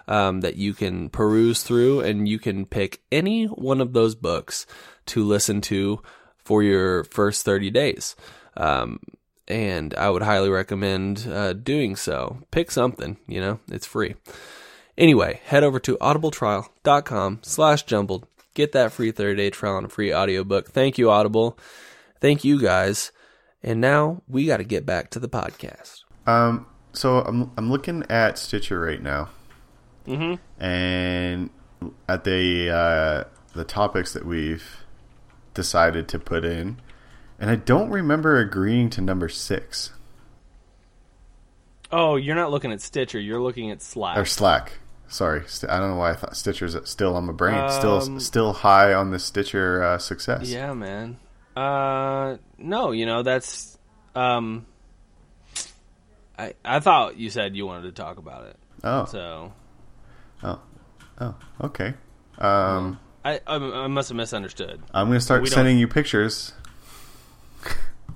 [0.07, 4.65] um, that you can peruse through, and you can pick any one of those books
[5.07, 6.01] to listen to
[6.37, 8.15] for your first 30 days.
[8.55, 8.99] Um,
[9.47, 12.39] and I would highly recommend uh, doing so.
[12.51, 14.15] Pick something, you know, it's free.
[14.97, 18.27] Anyway, head over to audibletrial.com slash jumbled.
[18.53, 20.71] Get that free 30-day trial and a free audiobook.
[20.71, 21.57] Thank you, Audible.
[22.19, 23.11] Thank you, guys.
[23.61, 26.03] And now we got to get back to the podcast.
[26.25, 29.29] Um, so I'm I'm looking at Stitcher right now,
[30.07, 30.35] mm-hmm.
[30.63, 31.49] and
[32.09, 34.83] at the uh, the topics that we've
[35.53, 36.81] decided to put in,
[37.39, 39.93] and I don't remember agreeing to number six.
[41.91, 43.19] Oh, you're not looking at Stitcher.
[43.19, 44.17] You're looking at Slack.
[44.17, 44.73] Or Slack.
[45.09, 47.55] Sorry, I don't know why I thought Stitcher's still on my brain.
[47.55, 50.49] Um, still, still high on the Stitcher uh, success.
[50.49, 51.17] Yeah, man.
[51.55, 53.77] Uh, no, you know that's.
[54.15, 54.65] Um,
[56.37, 58.57] I I thought you said you wanted to talk about it.
[58.83, 59.05] Oh.
[59.05, 59.53] So.
[60.43, 60.59] Oh.
[61.19, 61.35] Oh.
[61.61, 61.93] Okay.
[62.37, 62.99] Um.
[63.25, 64.81] I I, I must have misunderstood.
[64.93, 66.53] I'm gonna start We don't- sending you pictures.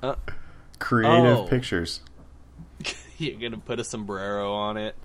[0.04, 0.16] Uh,
[0.80, 1.48] Creative Oh.
[1.48, 2.02] pictures.
[3.18, 4.96] you're gonna put a sombrero on it.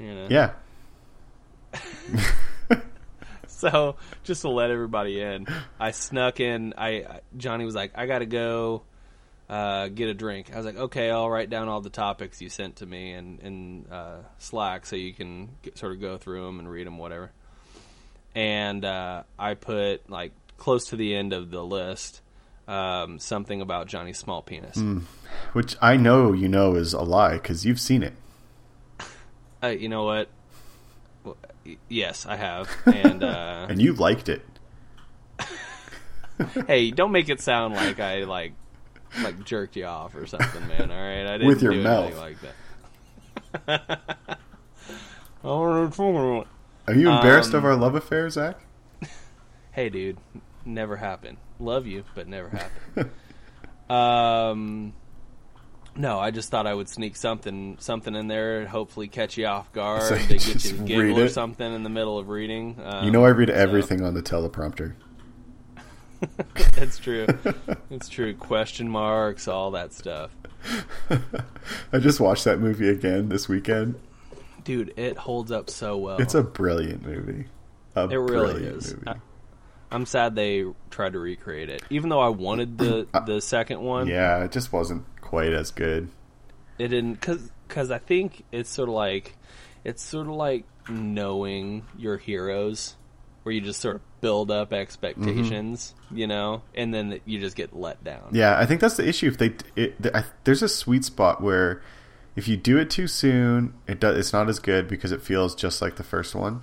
[0.00, 0.26] You know.
[0.30, 0.52] Yeah.
[3.60, 5.46] So just to let everybody in,
[5.78, 6.72] I snuck in.
[6.78, 8.84] I Johnny was like, "I gotta go
[9.50, 12.48] uh, get a drink." I was like, "Okay, I'll write down all the topics you
[12.48, 16.46] sent to me in in uh, Slack, so you can get, sort of go through
[16.46, 17.32] them and read them, whatever."
[18.34, 22.22] And uh, I put like close to the end of the list
[22.66, 24.78] um, something about Johnny's small penis.
[25.52, 28.14] Which I know you know is a lie because you've seen it.
[29.62, 30.28] Uh, you know what?
[31.24, 33.22] Well, y- yes, I have, and.
[33.22, 34.42] Uh, And you liked it.
[36.66, 38.52] hey, don't make it sound like I like
[39.22, 40.90] like jerked you off or something, man.
[40.90, 42.16] All right, I didn't With your do mouth.
[42.16, 42.36] like
[43.66, 43.82] that.
[45.44, 48.58] Are you embarrassed Um, of our love affair, Zach?
[49.72, 50.18] hey, dude,
[50.64, 51.36] never happened.
[51.58, 53.10] Love you, but never happened.
[53.90, 54.92] um,
[56.00, 59.46] no, I just thought I would sneak something something in there, and hopefully catch you
[59.46, 62.18] off guard, So to you get you to read giggle or something in the middle
[62.18, 62.76] of reading.
[62.82, 64.94] Um, you know I read so- everything on the teleprompter.
[66.76, 67.26] It's true.
[67.90, 68.34] it's true.
[68.34, 70.30] Question marks, all that stuff.
[71.92, 73.98] I just watched that movie again this weekend.
[74.64, 76.18] Dude, it holds up so well.
[76.20, 77.46] It's a brilliant movie.
[77.96, 78.92] A It really is.
[78.94, 79.08] movie.
[79.08, 79.14] I,
[79.90, 81.82] I'm sad they tried to recreate it.
[81.88, 86.08] Even though I wanted the the second one, yeah, it just wasn't quite as good.
[86.78, 89.36] it didn't cuz cuz I think it's sort of like
[89.84, 92.96] it's sort of like knowing your heroes
[93.42, 97.74] where you just sort of build up expectations, you know, and then you just get
[97.74, 98.28] let down.
[98.32, 99.28] Yeah, I think that's the issue.
[99.28, 101.80] If they, it, I, there's a sweet spot where
[102.36, 104.18] if you do it too soon, it does.
[104.18, 106.62] It's not as good because it feels just like the first one.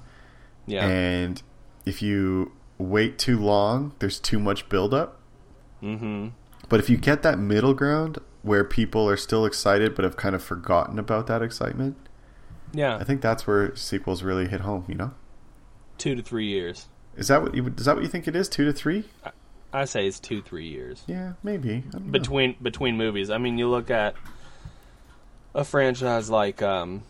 [0.68, 0.86] Yeah.
[0.86, 1.42] And
[1.86, 5.20] if you wait too long, there's too much buildup.
[5.82, 6.32] mhm.
[6.70, 10.34] But if you get that middle ground where people are still excited but have kind
[10.36, 11.96] of forgotten about that excitement,
[12.74, 12.96] Yeah.
[12.98, 14.86] I think that's where sequels really hit home.
[14.88, 15.12] You know,
[16.00, 16.88] 2 to 3 years.
[17.16, 18.48] is that what you is that what you think it is?
[18.50, 19.06] Two to three?
[19.74, 21.04] I say it's 2 3 years.
[21.08, 21.84] Yeah, maybe.
[21.88, 22.12] I don't know.
[22.12, 23.30] between between movies.
[23.30, 24.16] I mean, you look at
[25.54, 27.04] a franchise like um,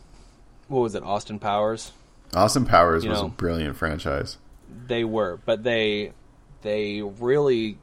[0.68, 1.92] what was it, Austin Powers?
[2.34, 3.28] Austin Powers you was know.
[3.28, 4.38] a brilliant franchise.
[4.88, 6.14] They were, but they
[6.62, 7.78] they really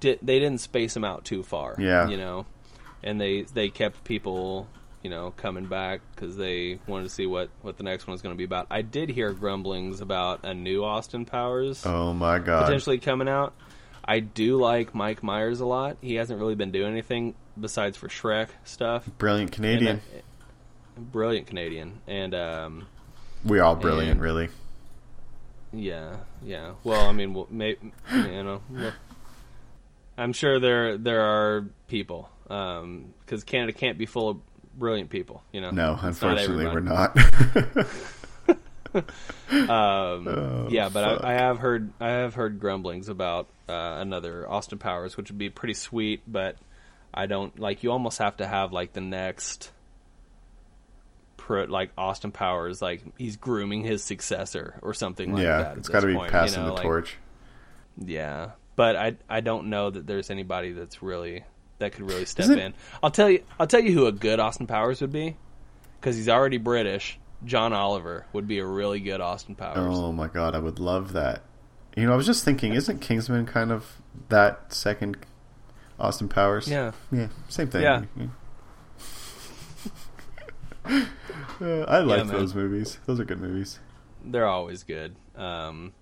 [0.00, 0.18] did.
[0.22, 1.74] They didn't space them out too far.
[1.78, 2.08] Yeah.
[2.08, 2.46] you know,
[3.02, 4.66] and they they kept people
[5.02, 8.22] you know coming back because they wanted to see what what the next one was
[8.22, 8.66] going to be about.
[8.70, 12.64] I did hear grumblings about a new Austin Powers Oh my god!
[12.66, 13.54] potentially coming out.
[14.04, 15.98] I do like Mike Myers a lot.
[16.00, 19.08] He hasn't really been doing anything besides for Shrek stuff.
[19.18, 19.98] Brilliant Canadian.
[19.98, 22.86] Uh, brilliant Canadian, and um,
[23.44, 24.48] we all brilliant, and- really.
[25.72, 26.72] yeah, yeah.
[26.84, 27.76] Well, I mean, well, may,
[28.10, 28.92] you know, well,
[30.16, 34.38] I'm sure there there are people because Canada can't be full of
[34.76, 35.42] brilliant people.
[35.52, 37.16] You know, No, It's not unfortunately, we're not.
[38.94, 39.04] Um,
[40.28, 41.24] Oh, yeah, but.
[41.24, 45.38] I, I have heard I have heard grumblings about uh, another Austin Powers, which would
[45.38, 46.22] be pretty sweet.
[46.26, 46.56] But
[47.12, 47.82] I don't like.
[47.82, 49.72] You almost have to have like the next,
[51.36, 55.72] pro, like Austin Powers, like he's grooming his successor or something like yeah, that.
[55.72, 57.16] Yeah, it's got to be passing the like, torch.
[57.96, 61.44] Yeah, but I I don't know that there's anybody that's really
[61.78, 62.74] that could really step Isn't- in.
[63.02, 65.36] I'll tell you I'll tell you who a good Austin Powers would be
[66.00, 67.18] because he's already British.
[67.44, 69.96] John Oliver would be a really good Austin Powers.
[69.96, 71.42] Oh my god, I would love that.
[71.96, 73.96] You know, I was just thinking, isn't Kingsman kind of
[74.28, 75.16] that second
[76.00, 76.68] Austin Powers?
[76.68, 76.92] Yeah.
[77.12, 77.82] yeah, same thing.
[77.82, 78.02] Yeah.
[80.84, 80.98] Uh,
[81.88, 82.28] I like man.
[82.28, 82.98] those movies.
[83.06, 83.78] Those are good movies.
[84.24, 85.16] they're always good.
[85.36, 85.92] Um,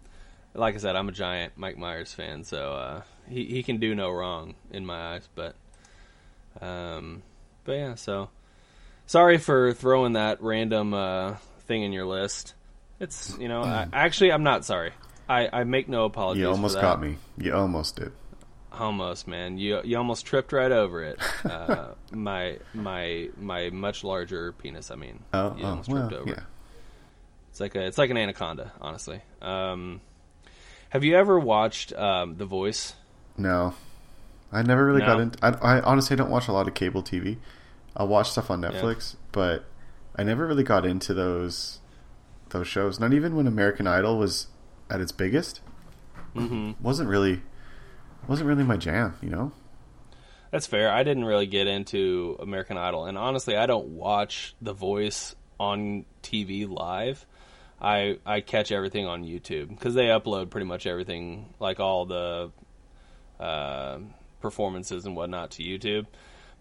[0.55, 3.95] like I said, I'm a giant Mike Myers fan, so uh, he he can do
[3.95, 5.29] no wrong in my eyes.
[5.35, 5.57] But
[6.61, 7.23] um,
[7.65, 8.29] but yeah, so
[9.07, 11.37] sorry for throwing that random uh,
[11.67, 12.55] thing in your list.
[13.01, 14.93] It's you know, I, actually, I'm not sorry.
[15.29, 16.41] I, I make no apologies.
[16.43, 17.17] You almost got me.
[17.37, 18.13] You almost did.
[18.73, 19.59] Almost, man.
[19.59, 21.19] You you almost tripped right over it.
[21.45, 24.91] Uh, my my my much larger penis.
[24.91, 26.31] I mean, Oh, you oh almost well, tripped over.
[26.31, 26.43] yeah.
[27.51, 29.21] It's like a it's like an anaconda, honestly.
[29.41, 30.01] Um,
[30.91, 32.95] have you ever watched um, The Voice?
[33.39, 33.75] No,
[34.53, 35.19] I never really got No?
[35.19, 35.39] into.
[35.45, 37.39] I, I honestly don't watch a lot of cable TV.
[37.97, 39.65] I'll watch stuff on Netflix, but
[40.15, 41.81] I never really got into those
[42.51, 43.01] those shows.
[43.01, 44.49] Not even when American Idol was
[44.91, 45.61] at its biggest.
[46.35, 47.43] hmm wasn't really
[48.29, 49.15] wasn't really my jam.
[49.23, 49.53] You know.
[50.53, 50.91] That's fair.
[50.91, 56.05] I didn't really get into American Idol, and honestly, I don't watch The Voice on
[56.23, 57.27] TV live.
[57.81, 62.53] I I catch everything on YouTube because they upload pretty much everything, like all the
[63.41, 63.99] uh,
[64.47, 66.07] performances and whatnot, to YouTube.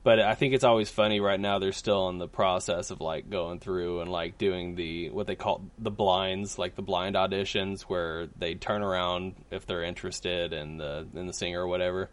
[0.04, 1.60] But I think it's always funny right now.
[1.60, 5.36] They're still in the process of like going through and like doing the what they
[5.36, 10.78] call the blinds, like the blind auditions, where they turn around if they're interested in
[10.78, 12.10] the in the singer or whatever.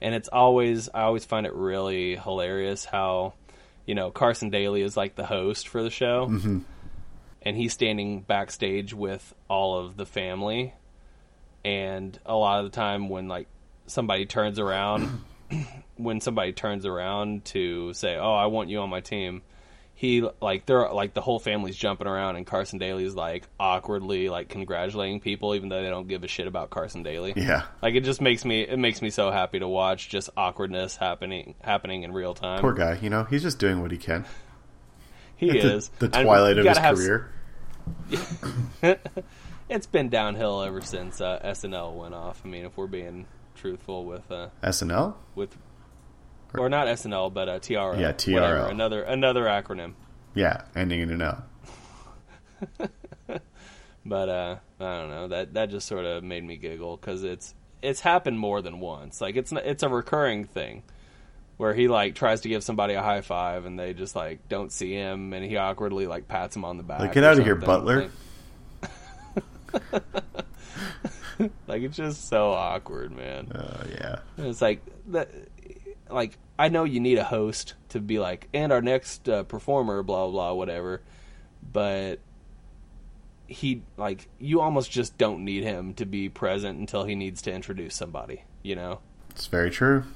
[0.00, 3.34] And it's always I always find it really hilarious how
[3.84, 6.58] you know Carson Daly is like the host for the show, mm-hmm.
[7.42, 10.74] and he's standing backstage with all of the family,
[11.64, 13.46] and a lot of the time when like
[13.86, 15.22] somebody turns around
[15.96, 19.42] when somebody turns around to say, "Oh, I want you on my team,"
[19.94, 24.48] he like they're like the whole family's jumping around, and Carson Daly's like awkwardly like
[24.48, 27.32] congratulating people, even though they don't give a shit about Carson Daly.
[27.36, 27.62] Yeah.
[27.82, 31.54] Like it just makes me it makes me so happy to watch just awkwardness happening
[31.62, 32.60] happening in real time.
[32.60, 32.98] Poor guy.
[33.00, 34.24] You know, he's just doing what he can.
[35.36, 37.32] he the, is the And twilight of his career.
[39.68, 42.40] It's been downhill ever since uh, SNL went off.
[42.44, 43.26] I mean, if we're being
[43.68, 45.14] truthful with uh, SNL.
[45.34, 45.56] with
[46.54, 48.00] or not SNL, but uh, TRL.
[48.00, 49.94] Yeah, Whatever, another another acronym.
[50.34, 51.44] Yeah, ending in an L.
[54.08, 55.28] But uh, I don't know.
[55.28, 59.20] That that just sort of made me giggle because it's it's happened more than once.
[59.20, 60.84] Like it's it's a recurring thing
[61.56, 64.70] where he like tries to give somebody a high five and they just like don't
[64.70, 67.00] see him and he awkwardly like pats him on the back.
[67.00, 67.56] Like, get out of here.
[67.56, 68.10] Butler.
[71.66, 73.52] Like, it's just so awkward, man.
[73.54, 74.20] Oh yeah.
[74.38, 75.28] It's like that.
[76.08, 80.02] Like I know you need a host to be like, and our next uh, performer,
[80.02, 81.02] blah blah whatever,
[81.72, 82.20] but
[83.48, 87.52] he like you almost just don't need him to be present until he needs to
[87.52, 88.44] introduce somebody.
[88.62, 89.00] You know?
[89.30, 90.04] It's very true.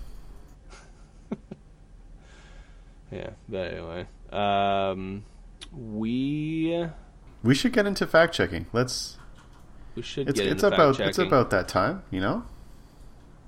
[3.11, 3.31] Yeah.
[3.49, 5.25] But anyway, um,
[5.73, 6.87] we
[7.43, 8.67] We should get into fact checking.
[8.73, 9.17] Let's.
[9.95, 12.03] We should It's get it's about it's about that time.
[12.11, 12.45] You know.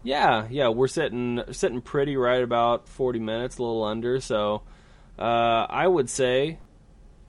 [0.04, 4.20] Yeah, yeah, we're sitting sitting pretty right about forty minutes, a little under.
[4.20, 4.62] So,
[5.18, 6.58] uh, I would say,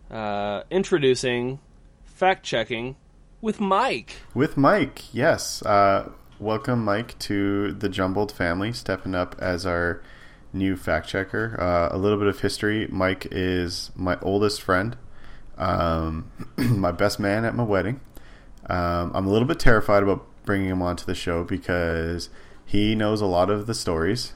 [0.10, 1.60] uh, introducing
[2.04, 2.96] fact checking
[3.42, 4.16] with Mike.
[4.34, 5.62] With Mike, yes.
[5.64, 6.10] Uh,
[6.40, 10.02] welcome, Mike, to the Jumbled family, stepping up as our
[10.54, 11.60] new fact checker.
[11.60, 14.96] Uh, a little bit of history Mike is my oldest friend,
[15.58, 18.00] um, my best man at my wedding.
[18.68, 22.30] Um, I'm a little bit terrified about bringing him onto the show because
[22.66, 24.34] he knows a lot of the stories.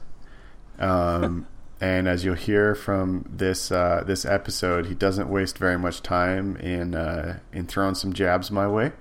[0.78, 1.46] Um,
[1.80, 6.56] and as you'll hear from this uh, this episode, he doesn't waste very much time
[6.56, 8.92] in uh, in throwing some jabs my way.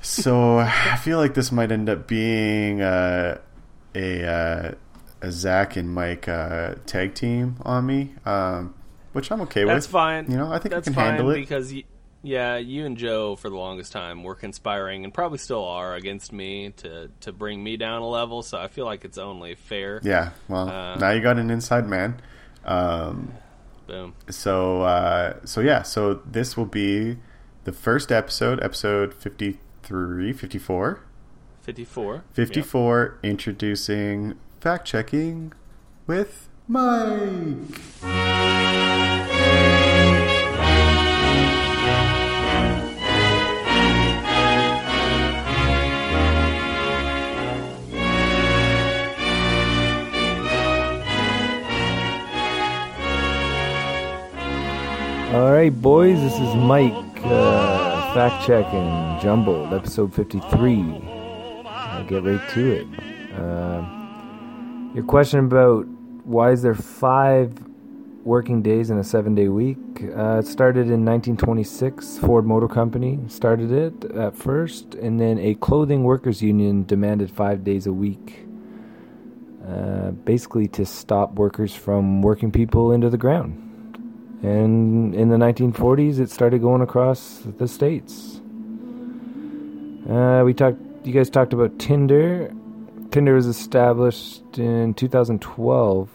[0.00, 3.38] so I feel like this might end up being uh,
[3.94, 4.72] a uh,
[5.22, 8.74] a Zach and Mike uh, tag team on me, um,
[9.12, 9.74] which I'm okay That's with.
[9.74, 10.30] That's fine.
[10.30, 11.34] You know, I think That's I can fine handle it.
[11.40, 11.84] because y-
[12.22, 16.32] yeah, you and Joe for the longest time were conspiring and probably still are against
[16.32, 18.42] me to to bring me down a level.
[18.42, 20.00] So I feel like it's only fair.
[20.02, 22.20] Yeah, well, Uh, now you got an inside man.
[22.64, 23.32] Um,
[23.86, 24.14] Boom.
[24.28, 27.16] so uh, so yeah, so this will be
[27.64, 31.00] the first episode, episode 53, 54.
[31.62, 32.24] Fifty four.
[32.32, 35.52] 54 introducing fact checking
[36.06, 38.18] with Mike.
[55.30, 60.80] All right, boys, this is Mike, uh, fact checking, jumbled, episode 53.
[61.66, 62.86] I'll get right to it.
[63.38, 63.86] Uh,
[64.92, 65.86] your question about
[66.24, 67.54] why is there five
[68.24, 69.78] working days in a seven day week?
[70.02, 72.18] Uh, it started in 1926.
[72.18, 77.62] Ford Motor Company started it at first, and then a clothing workers union demanded five
[77.62, 78.46] days a week.
[79.64, 83.69] Uh, basically, to stop workers from working people into the ground.
[84.42, 88.40] And in the 1940s, it started going across the states.
[90.08, 90.78] Uh, we talked.
[91.04, 92.52] You guys talked about Tinder.
[93.10, 96.08] Tinder was established in 2012,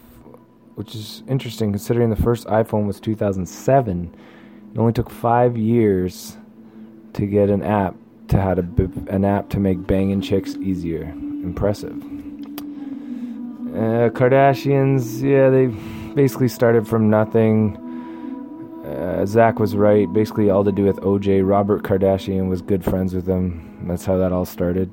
[0.74, 4.14] which is interesting considering the first iPhone was 2007.
[4.72, 6.36] It only took five years
[7.14, 7.94] to get an app
[8.28, 8.62] to how to
[9.08, 11.02] an app to make banging chicks easier.
[11.02, 11.96] Impressive.
[13.72, 15.66] Uh, Kardashians, yeah, they
[16.14, 17.78] basically started from nothing.
[18.86, 20.10] Uh, Zach was right.
[20.12, 21.48] Basically, all to do with OJ.
[21.48, 23.86] Robert Kardashian was good friends with him.
[23.88, 24.92] That's how that all started.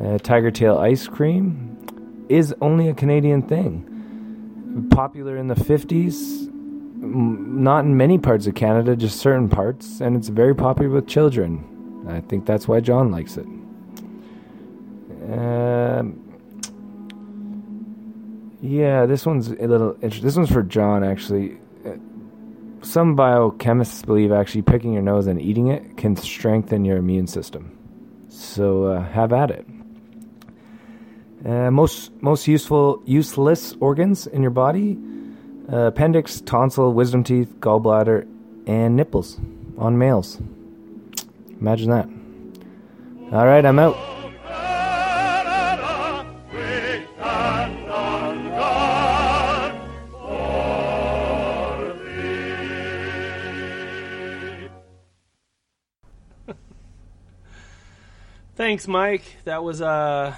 [0.00, 4.86] Uh, Tiger Tail ice cream is only a Canadian thing.
[4.90, 10.16] Popular in the 50s, m- not in many parts of Canada, just certain parts, and
[10.16, 12.06] it's very popular with children.
[12.08, 13.46] I think that's why John likes it.
[15.30, 16.18] Um,
[18.60, 20.24] yeah, this one's a little interesting.
[20.24, 21.58] This one's for John, actually
[22.82, 27.76] some biochemists believe actually picking your nose and eating it can strengthen your immune system.
[28.28, 29.66] So uh, have at it.
[31.44, 34.96] Uh, most most useful useless organs in your body:
[35.72, 38.26] uh, appendix, tonsil, wisdom teeth, gallbladder,
[38.66, 39.40] and nipples
[39.76, 40.40] on males.
[41.60, 42.08] Imagine that.
[43.32, 43.96] All right, I'm out.
[58.62, 59.24] Thanks, Mike.
[59.42, 60.36] That was uh,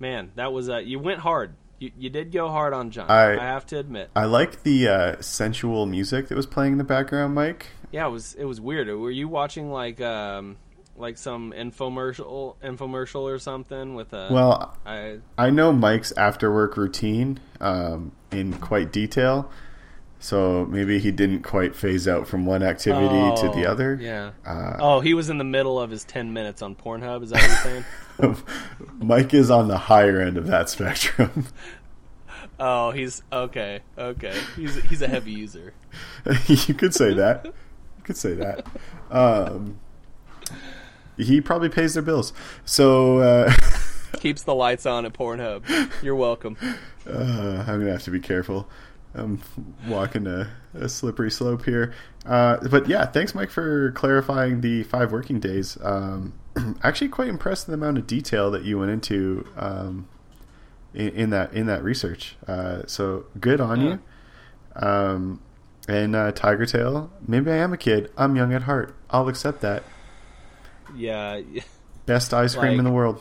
[0.00, 1.54] man, that was uh, you went hard.
[1.78, 3.08] You you did go hard on John.
[3.08, 4.10] I- I have to admit.
[4.16, 7.66] I like the uh, sensual music that was playing in the background, Mike.
[7.92, 8.88] Yeah, it was it was weird.
[8.88, 10.56] Were you watching like um
[10.96, 16.76] like some infomercial infomercial or something with a Well, I I know Mike's after work
[16.76, 19.52] routine um, in quite detail,
[20.18, 23.98] so maybe he didn't quite phase out from one activity to the Oh, other.
[24.00, 24.30] Yeah.
[24.44, 27.22] Uh, oh, he was in the middle of his ten minutes on Pornhub.
[27.22, 27.74] Is that what
[28.20, 28.44] you're saying?
[28.98, 31.46] Mike is on the higher end of that spectrum.
[32.60, 33.80] oh, he's okay.
[33.98, 35.74] Okay, he's he's a heavy user.
[36.46, 37.44] you could say that.
[37.46, 38.66] You could say that.
[39.10, 39.78] Um,
[41.16, 42.32] he probably pays their bills.
[42.64, 43.52] So uh,
[44.18, 45.62] Keeps the lights on at Pornhub.
[46.02, 46.56] You're welcome.
[47.08, 48.68] uh, I'm gonna have to be careful.
[49.16, 49.40] I'm
[49.88, 51.94] walking a, a slippery slope here.
[52.24, 55.78] Uh, but yeah, thanks, Mike, for clarifying the five working days.
[55.82, 56.34] Um,
[56.82, 60.08] actually, quite impressed with the amount of detail that you went into um,
[60.94, 62.36] in, in that in that research.
[62.46, 63.88] Uh, so good on Yeah.
[63.88, 64.86] you.
[64.86, 65.40] Um,
[65.88, 68.10] and uh, Tiger Tail, maybe I am a kid.
[68.16, 68.94] I'm young at heart.
[69.08, 69.84] I'll accept that.
[70.96, 71.40] Yeah.
[72.06, 73.20] Best ice cream Like- in the world.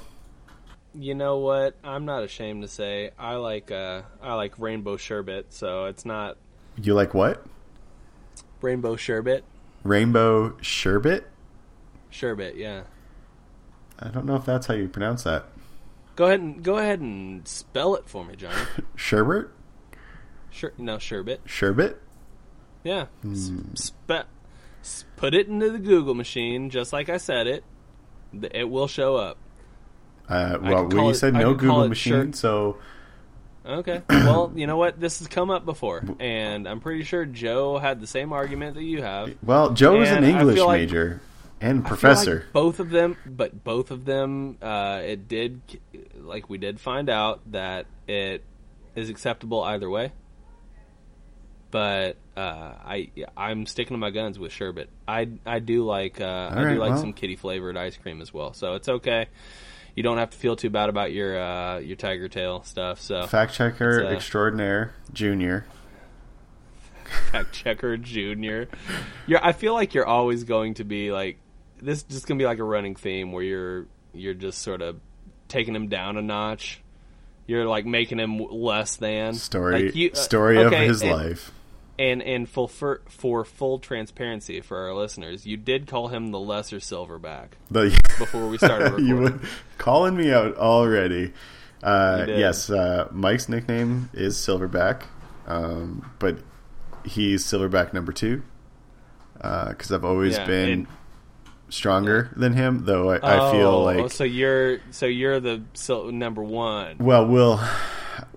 [0.97, 1.75] You know what?
[1.83, 5.47] I'm not ashamed to say I like uh I like rainbow sherbet.
[5.53, 6.37] So it's not
[6.81, 7.45] You like what?
[8.61, 9.43] rainbow sherbet.
[9.83, 11.27] Rainbow sherbet?
[12.09, 12.83] Sherbet, yeah.
[13.99, 15.45] I don't know if that's how you pronounce that.
[16.15, 18.55] Go ahead and go ahead and spell it for me, Johnny.
[18.95, 19.47] Sherbet?
[20.49, 21.41] Sure, no sherbet.
[21.45, 22.01] Sherbet?
[22.83, 23.07] Yeah.
[23.29, 24.27] S- spe-
[25.17, 27.63] put it into the Google machine, just like I said it.
[28.53, 29.37] It will show up.
[30.27, 32.35] Uh, well, we call it- said no Google machine, shirt.
[32.35, 32.77] so
[33.65, 34.01] Okay.
[34.09, 34.99] Well, you know what?
[34.99, 38.83] This has come up before, and I'm pretty sure Joe had the same argument that
[38.83, 39.33] you have.
[39.43, 41.21] well, Joe was an English like- major.
[41.61, 42.35] and Professor.
[42.43, 45.61] like both of them, but both of them, uh, it did,
[46.19, 48.43] like we did find out that it
[48.95, 50.11] is acceptable either way.
[51.71, 52.39] But uh,
[52.85, 54.89] I I'm sticking to my guns with sherbet.
[55.07, 56.99] I I do like uh, I right, do like well.
[56.99, 58.53] some kitty flavored ice cream as well.
[58.53, 59.27] So it's okay.
[59.95, 62.99] You don't have to feel too bad about your uh, your tiger tail stuff.
[62.99, 65.65] So Fact checker uh, extraordinaire, Junior.
[67.31, 68.67] fact checker junior.
[69.27, 71.37] You're, I feel like you're always going to be like
[71.81, 71.99] this.
[71.99, 74.99] Is just gonna be like a running theme where you're you're just sort of
[75.47, 76.81] taking him down a notch.
[77.47, 81.11] You're like making him less than Story Like, you- uh, story okay, of his and,
[81.11, 81.51] life.
[81.97, 86.39] And and full for, for full transparency for our listeners, you did call him the
[86.39, 87.89] lesser silverback The,
[88.19, 89.07] before we started recording.
[89.07, 89.39] you were
[89.77, 91.31] calling me out already.
[91.81, 95.03] Uh, yes, uh, Mike's nickname is Silverback,
[95.47, 96.39] um, but
[97.05, 98.41] he's Silverback number two
[99.37, 100.87] because I've always Yeah, been and-
[101.69, 102.85] stronger than him.
[102.85, 106.97] Though I, I feel Oh, like so you're so you're the sil- number one.
[106.99, 107.59] Well, we'll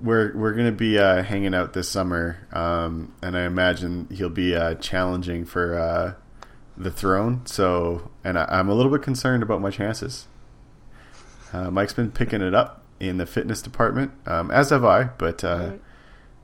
[0.01, 4.55] we're we're gonna be uh, hanging out this summer, um, and I imagine he'll be
[4.55, 6.15] uh, challenging for uh,
[6.77, 7.47] the throne.
[7.47, 10.27] So, and I, I'm a little bit concerned about my chances.
[11.53, 15.05] Uh, Mike's been picking it up in the fitness department, um, as have I.
[15.05, 15.81] But uh, Alright.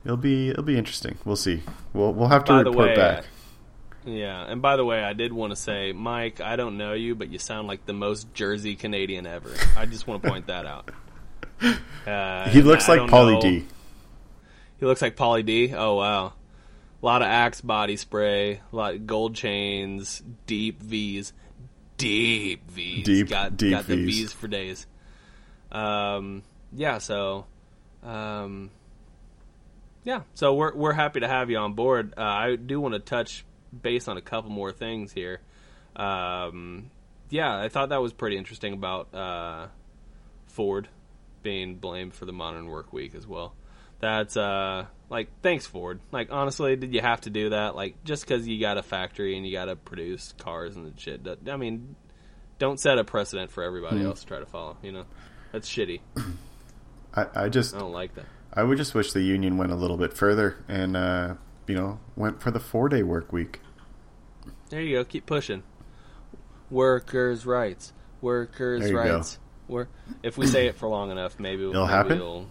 [0.03, 1.17] it'll be it'll be interesting.
[1.25, 1.63] We'll see.
[1.93, 3.25] We'll we'll have to By report way, back.
[4.05, 7.15] Yeah, and by the way, I did want to say, Mike, I don't know you,
[7.15, 9.51] but you sound like the most Jersey Canadian ever.
[9.75, 10.91] I just want to point that out.
[12.07, 13.65] Uh, He looks I like Pauly know- D.
[14.79, 15.73] He looks like Pauly D.
[15.73, 21.33] Oh wow, a lot of Axe body spray, a lot of gold chains, deep V's,
[21.97, 23.03] deep V's.
[23.05, 24.05] Deep- got deep got the Vs.
[24.19, 24.85] V's for days.
[25.71, 26.43] Um,
[26.73, 27.45] yeah, so,
[28.03, 28.69] um,
[30.03, 32.13] yeah, so we're we're happy to have you on board.
[32.15, 33.45] Uh, I do want to touch
[33.81, 35.39] base on a couple more things here.
[35.95, 36.91] Um,
[37.31, 39.67] yeah, I thought that was pretty interesting about uh,
[40.45, 40.87] Ford
[41.45, 43.55] being blamed for the modern work week as well.
[43.99, 46.01] That's uh like thanks Ford.
[46.11, 47.75] Like honestly, did you have to do that?
[47.75, 51.21] Like just because you got a factory and you got to produce cars and shit.
[51.47, 51.95] I mean,
[52.59, 54.75] don't set a precedent for everybody else to try to follow.
[54.81, 55.05] You know,
[55.53, 56.01] that's shitty.
[57.13, 58.25] I, I just I don't like that.
[58.51, 61.35] I would just wish the union went a little bit further and uh,
[61.67, 63.61] you know went for the four day work week.
[64.69, 65.05] There you go.
[65.05, 65.63] Keep pushing.
[66.69, 67.93] Workers' rights.
[68.21, 69.35] Workers' rights.
[69.35, 69.41] go.
[69.67, 69.87] We're,
[70.23, 72.11] if we say it for long enough, maybe It'll maybe happen?
[72.17, 72.47] It'll,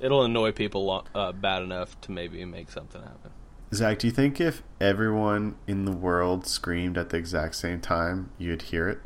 [0.00, 3.30] it'll annoy people lo- uh, bad enough to maybe make something happen.
[3.74, 8.30] Zach, do you think if everyone in the world screamed at the exact same time,
[8.38, 9.00] you'd hear it?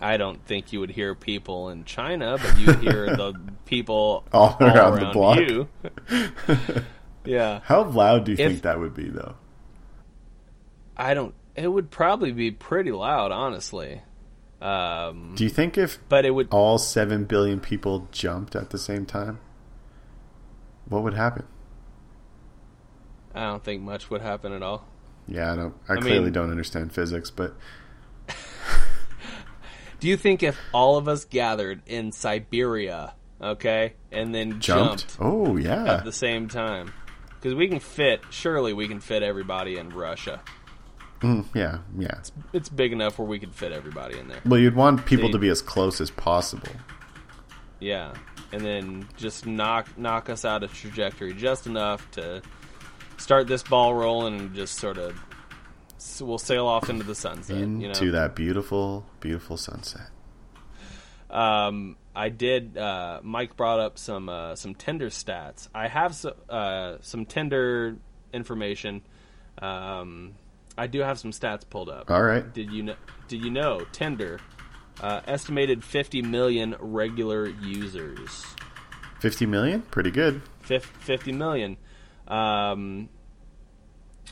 [0.00, 4.56] I don't think you would hear people in China, but you'd hear the people All
[4.60, 5.38] around the block.
[5.40, 5.68] you.
[7.24, 9.34] yeah, How loud do you If- think that would be, though?
[10.96, 11.34] I don't.
[11.56, 14.02] It would probably be pretty loud, honestly.
[14.60, 16.48] Um, Do you think if but it would.
[16.50, 19.38] all seven billion people jumped at the same time,
[20.88, 21.44] what would happen?
[23.34, 24.86] I don't think much would happen at all.
[25.28, 25.74] Yeah, I don't.
[25.88, 27.54] I, I clearly mean- don't understand physics, but
[30.00, 35.08] Do you think if all of us gathered in Siberia, okay, and then jumped.
[35.08, 36.92] jumped Oh yeah, at the same time,
[37.34, 40.40] because we can fit, surely we can fit everybody in Russia.
[41.20, 42.20] Mm, yeah, yeah.
[42.52, 44.40] It's big enough where we could fit everybody in there.
[44.44, 46.72] Well, you'd want people to be as close as possible.
[47.80, 48.14] Yeah,
[48.52, 52.42] and then just knock knock us out of trajectory just enough to
[53.16, 55.18] start this ball rolling and just sort of
[55.98, 57.56] so we'll sail off into the sunset.
[57.56, 60.08] Into you know, that beautiful, beautiful sunset.
[61.30, 62.76] um, I did.
[62.76, 65.68] Uh, Mike brought up some uh, some Tinder stats.
[65.74, 67.96] I have so, uh, some Tinder
[68.32, 69.02] information.
[69.60, 70.34] Um,
[70.78, 72.10] I do have some stats pulled up.
[72.10, 72.50] All right.
[72.54, 72.94] Did you know?
[73.26, 74.40] Did you know Tinder
[75.00, 78.46] uh, estimated 50 million regular users?
[79.20, 80.40] Fifty million, pretty good.
[80.62, 81.76] 50 million.
[82.28, 83.08] Um,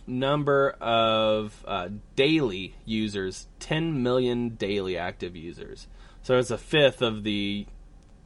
[0.07, 5.89] number of uh, daily users 10 million daily active users.
[6.23, 7.67] So it's a fifth of the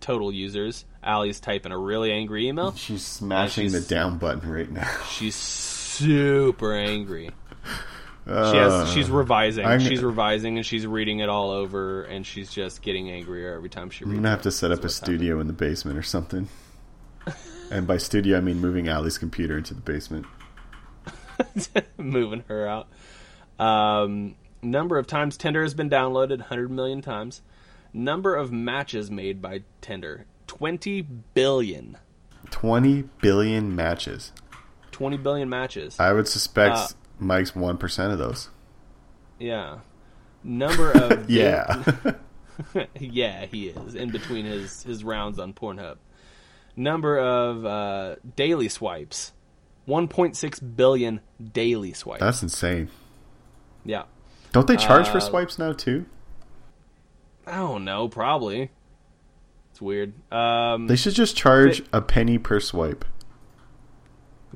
[0.01, 0.85] total users.
[1.03, 2.75] Allie's typing a really angry email.
[2.75, 4.91] She's smashing she's- the down button right now.
[5.11, 7.31] She's super angry.
[8.27, 8.53] She Uh,
[8.85, 9.65] has, she's revising.
[9.67, 13.71] I'm- she's revising and she's reading it all over and she's just getting angrier every
[13.71, 14.11] time she reads.
[14.17, 14.45] I'm gonna have it.
[14.45, 15.19] to set up a That's what's happening.
[15.19, 16.49] studio in the basement or something.
[17.71, 20.27] and by studio, I mean moving Allie's computer into the basement.
[21.99, 22.89] moving her out.
[23.59, 27.43] Um, number of times Tinder has been downloaded 100 million times.
[27.93, 31.03] Number of matches made by Tinder 20
[31.35, 31.97] billion.
[32.51, 34.33] Twenty billion matches.
[34.93, 35.99] 20 billion matches.
[36.01, 36.87] I would suspect Uh,
[37.21, 38.49] Mike's one percent of those.
[39.39, 39.79] Yeah.
[40.43, 41.83] Number of Yeah.
[42.99, 45.97] yeah, he is in between his his rounds on Pornhub.
[46.77, 49.33] Number of uh, daily swipes,
[49.89, 51.21] 1.6 billion
[51.53, 52.21] daily swipes.
[52.21, 52.89] That's insane.
[53.85, 54.05] yeah.
[54.53, 56.07] Don't they charge for Uh, swipes now too?
[57.47, 58.09] I don't know.
[58.09, 58.71] Probably.
[59.71, 60.13] It's weird.
[60.33, 63.05] Um, They should just charge a penny per swipe.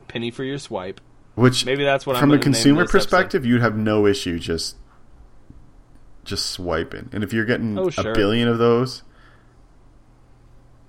[0.09, 1.01] penny for your swipe.
[1.35, 2.99] Which Maybe that's what I'm from a gonna name consumer this episode.
[3.11, 4.77] perspective, you'd have no issue just
[6.25, 7.11] just swiping.
[7.13, 9.03] And if you're getting Oh, a billion of those,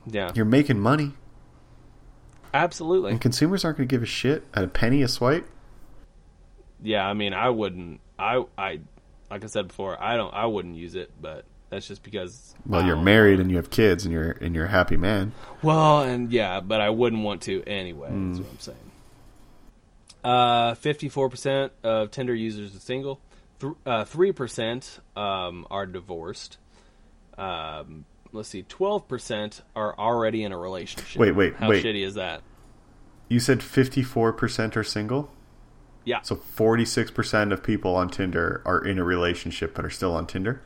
[0.05, 0.31] Yeah.
[0.35, 1.13] you're making money.
[2.53, 3.11] Absolutely.
[3.11, 5.45] And consumers aren't going to give a shit at a penny a swipe.
[6.81, 7.05] Yeah.
[7.05, 7.99] I mean, I wouldn't.
[8.17, 8.79] I I
[9.29, 10.01] like I said before.
[10.01, 10.33] I don't.
[10.33, 12.55] I wouldn't use it, but that's just because.
[12.65, 15.33] Well, I you're married and you have kids and you're and you're a happy man.
[15.61, 18.07] Well, and yeah, but I wouldn't want to anyway.
[18.07, 18.43] That's hmm.
[18.43, 18.84] what I'm saying.
[20.26, 23.19] Uh, fifty-four percent of Tinder users are single.
[23.59, 26.57] Th- uh, Three percent um, are divorced.
[27.38, 31.19] Um, let's see, twelve percent are already in a relationship.
[31.19, 31.59] Wait, wait, wait.
[31.59, 31.84] How wait.
[31.84, 32.41] shitty is that?
[33.28, 35.32] You said 54% are single?
[36.03, 36.21] Yeah.
[36.21, 40.61] So 46% of people on Tinder are in a relationship but are still on Tinder?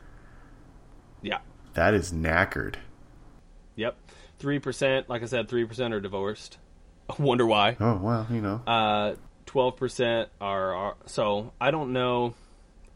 [1.22, 1.40] Yeah.
[1.74, 2.76] That is knackered.
[3.76, 3.96] Yep.
[4.40, 6.58] Three percent, like I said, three percent are divorced.
[7.10, 7.78] I wonder why.
[7.80, 8.62] Oh, well, you know.
[8.68, 9.16] Uh,
[9.50, 10.96] twelve percent are, are.
[11.08, 12.36] So I don't know.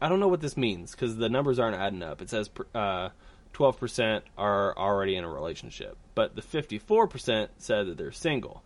[0.00, 2.22] I don't know what this means because the numbers aren't adding up.
[2.22, 3.08] It says uh,
[3.52, 8.62] twelve percent are already in a relationship, but the fifty-four percent said that they're single.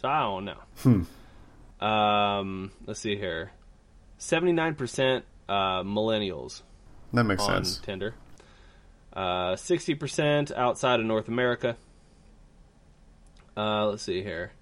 [0.00, 0.60] So I don't know.
[1.80, 1.84] Hmm.
[1.84, 3.50] Um, let's see here.
[4.18, 6.62] Seventy-nine percent uh, millennials
[7.12, 7.78] That makes on sense.
[7.78, 8.14] Tinder.
[9.12, 11.76] Uh, Sixty percent outside of North America.
[13.56, 14.52] Uh, let's see here.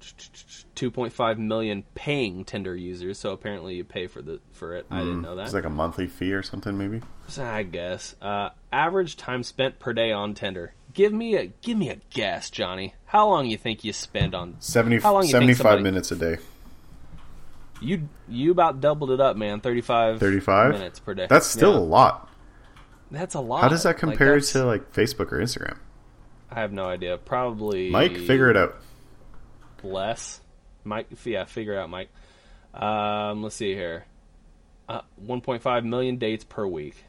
[0.00, 3.18] 2.5 million paying Tinder users.
[3.18, 4.86] So apparently you pay for the for it.
[4.90, 5.44] I didn't know that.
[5.44, 7.02] It's like a monthly fee or something, maybe.
[7.38, 8.16] I guess.
[8.20, 10.72] Uh, average time spent per day on Tinder.
[10.94, 12.94] Give me a give me a guess, Johnny.
[13.06, 16.16] How long you think you spend on 70, How long you 75 somebody- minutes a
[16.16, 16.38] day.
[17.80, 18.08] you?
[18.28, 19.60] You about doubled it up, man.
[19.60, 20.72] 35 35?
[20.72, 21.26] minutes per day.
[21.28, 21.78] That's still Yeah.
[21.78, 22.26] a lot.
[23.12, 23.62] that's a lot.
[23.62, 25.76] How does that compare that's- to like Facebook or Instagram?
[26.50, 27.16] I have no idea.
[27.16, 28.76] Probably Mike, figure it out.
[29.84, 30.40] Less.
[30.84, 32.08] Mike, yeah, figure it out, Mike.
[32.74, 34.04] Um, let's see here.
[34.88, 37.04] Uh, 1.5 million dates per week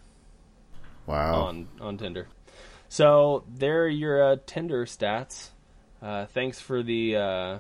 [1.08, 1.46] Wow.
[1.46, 2.28] on on Tinder.
[2.90, 5.50] So there are your uh, Tinder stats.
[6.02, 7.58] Uh, thanks for the uh,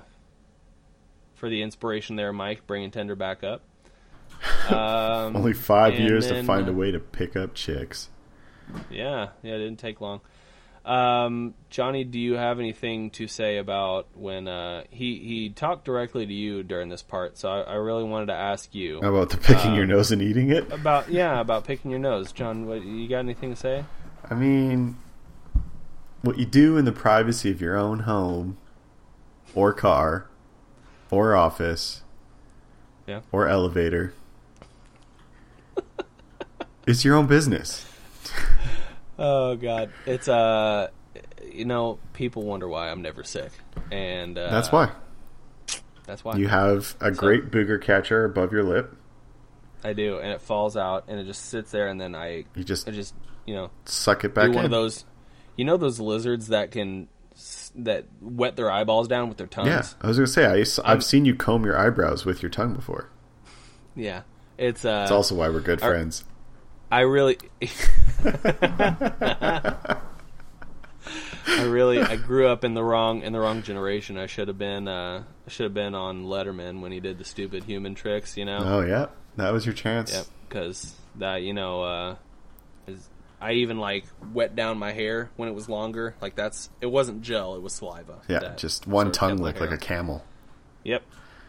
[1.36, 3.64] for the inspiration there, Mike, bringing Tinder back up.
[4.70, 8.09] Um, Only five years to find uh, a way to pick up chicks.
[8.89, 10.22] Yeah, yeah, it didn't take long.
[10.84, 16.25] Um, Johnny, do you have anything to say about when uh, he he talked directly
[16.25, 17.38] to you during this part?
[17.38, 20.11] So I, I really wanted to ask you How about the picking your Um, nose
[20.11, 20.71] and eating it?
[20.71, 22.65] about yeah about picking your nose, John.
[22.65, 23.86] What, you got anything to say?
[24.29, 24.97] I mean,
[26.23, 28.57] what you do in the privacy of your own home,
[29.53, 30.27] or car,
[31.11, 32.01] or office,
[33.05, 33.21] Yeah.
[33.32, 34.13] or elevator,
[36.88, 37.86] it's your own business.
[39.24, 40.89] Oh God, it's uh,
[41.51, 43.51] you know, people wonder why I'm never sick,
[43.91, 44.91] and uh, That's why
[46.07, 48.95] That's why you have a great booger catcher above your lip.
[49.84, 52.63] I do, and it falls out, and it just sits there, and then I, You
[52.63, 53.13] just I just,
[53.45, 54.65] you know, suck it back one in.
[54.65, 55.05] of those.
[55.55, 57.07] You know those lizards that can
[57.76, 59.67] that wet their eyeballs down with their tongues.
[59.67, 62.49] yeah, I was gonna say I, have I'm- seen you comb your eyebrows with your
[62.49, 63.09] tongue before.
[63.95, 64.22] Yeah.
[64.57, 66.24] It's uh, It's also why we're good friends.
[66.92, 67.38] I really,
[71.48, 74.18] I really, I grew up in the wrong in the wrong generation.
[74.18, 77.26] I should have been, uh, I should have been on Letterman when he did the
[77.26, 78.38] stupid human tricks.
[78.38, 78.60] You know.
[78.62, 80.14] Oh yeah, that was your chance.
[80.14, 82.16] Yep, because that you know, uh,
[82.88, 86.16] is, I even like wet down my hair when it was longer.
[86.22, 88.20] Like that's it wasn't gel, it was saliva.
[88.28, 90.24] Yeah, just one tongue lick like a camel.
[90.84, 91.04] Yep,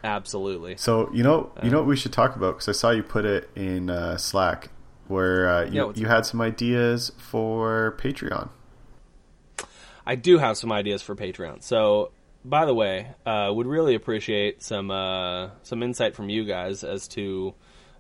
[0.04, 0.76] absolutely.
[0.76, 3.02] So you know, you know Uh, what we should talk about because I saw you
[3.02, 4.70] put it in uh, Slack
[5.12, 8.48] where uh, you, what's you had some ideas for Patreon.
[10.04, 11.62] I do have some ideas for Patreon.
[11.62, 12.10] So,
[12.44, 17.06] by the way, uh, would really appreciate some uh, some insight from you guys as
[17.08, 17.54] to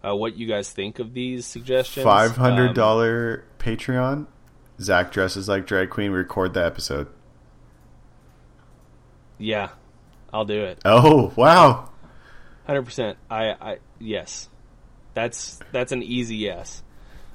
[0.04, 2.02] uh, what you guys think of these suggestions.
[2.02, 4.26] Five hundred Um, Patreon.
[4.80, 6.10] Zach dresses like drag queen.
[6.10, 7.06] We record the episode.
[9.38, 9.70] yeah,
[10.32, 10.80] I'll do it.
[10.84, 11.90] Oh wow!
[12.66, 13.18] Hundred percent.
[13.30, 14.48] I, I yes,
[15.14, 16.82] that's that's an easy yes.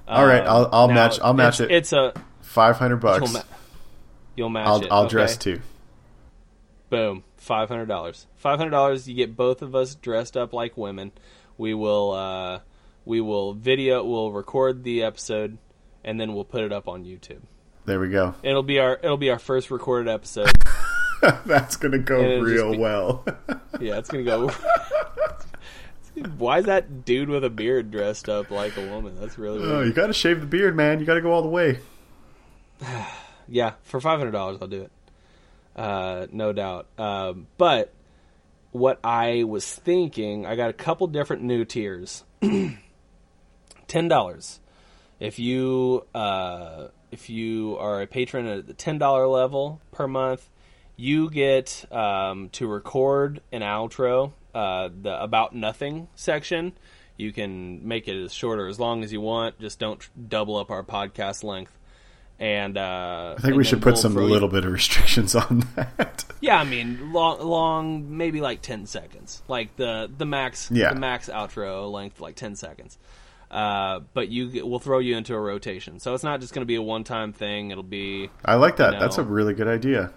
[0.08, 1.72] All right, I'll- I'll now, match- I'll match it's, it.
[1.72, 3.22] It's a Five hundred bucks.
[3.26, 3.44] you'll, ma-
[4.36, 4.88] you'll match I'll it.
[4.92, 5.10] I'll okay?
[5.12, 5.60] dress too.
[6.90, 8.26] Boom, five hundred dollars.
[8.38, 9.08] Five hundred dollars.
[9.08, 11.12] You get both of us dressed up like women.
[11.58, 12.60] We will uh,
[13.06, 15.58] we will video, we'll record the episode,
[16.04, 17.42] and then we'll put it up on YouTube.
[17.86, 18.36] There we go.
[18.44, 20.52] It'll be our it'll be our first recorded episode.
[21.46, 23.26] That's gonna go And it'll just real be- well.
[23.82, 24.50] yeah, it's gonna go.
[26.38, 29.20] Why is that dude with a beard dressed up like a woman?
[29.20, 31.00] That's really oh, you gotta shave the beard, man.
[31.00, 31.80] You gotta go all the way.
[33.50, 34.92] Yeah, for five hundred dollars, I'll do it.
[35.74, 36.88] Uh, no doubt.
[36.98, 37.94] Um, but
[38.72, 42.26] what I was thinking, I got a couple different new tiers.
[43.88, 44.60] ten dollars.
[45.20, 50.50] If you uh, if you are a patron at the ten dollar level per month,
[50.96, 56.74] you get um, to record an outro, uh, the about nothing section.
[57.18, 59.60] You can make it as short or as long as you want.
[59.60, 61.74] Just don't tr- double up our podcast length.
[62.40, 66.24] And uh, I think we should put some little bit of restrictions on that.
[66.40, 70.94] yeah, I mean, long, long, maybe like ten seconds, like the the max, Yeah.
[70.94, 73.00] the max outro length, like ten seconds.
[73.50, 76.68] Uh, but you we'll throw you into a rotation, so it's not just going to
[76.68, 77.72] be a one time thing.
[77.72, 78.92] It'll be I like that.
[78.94, 79.00] No.
[79.00, 80.12] That's a really good idea.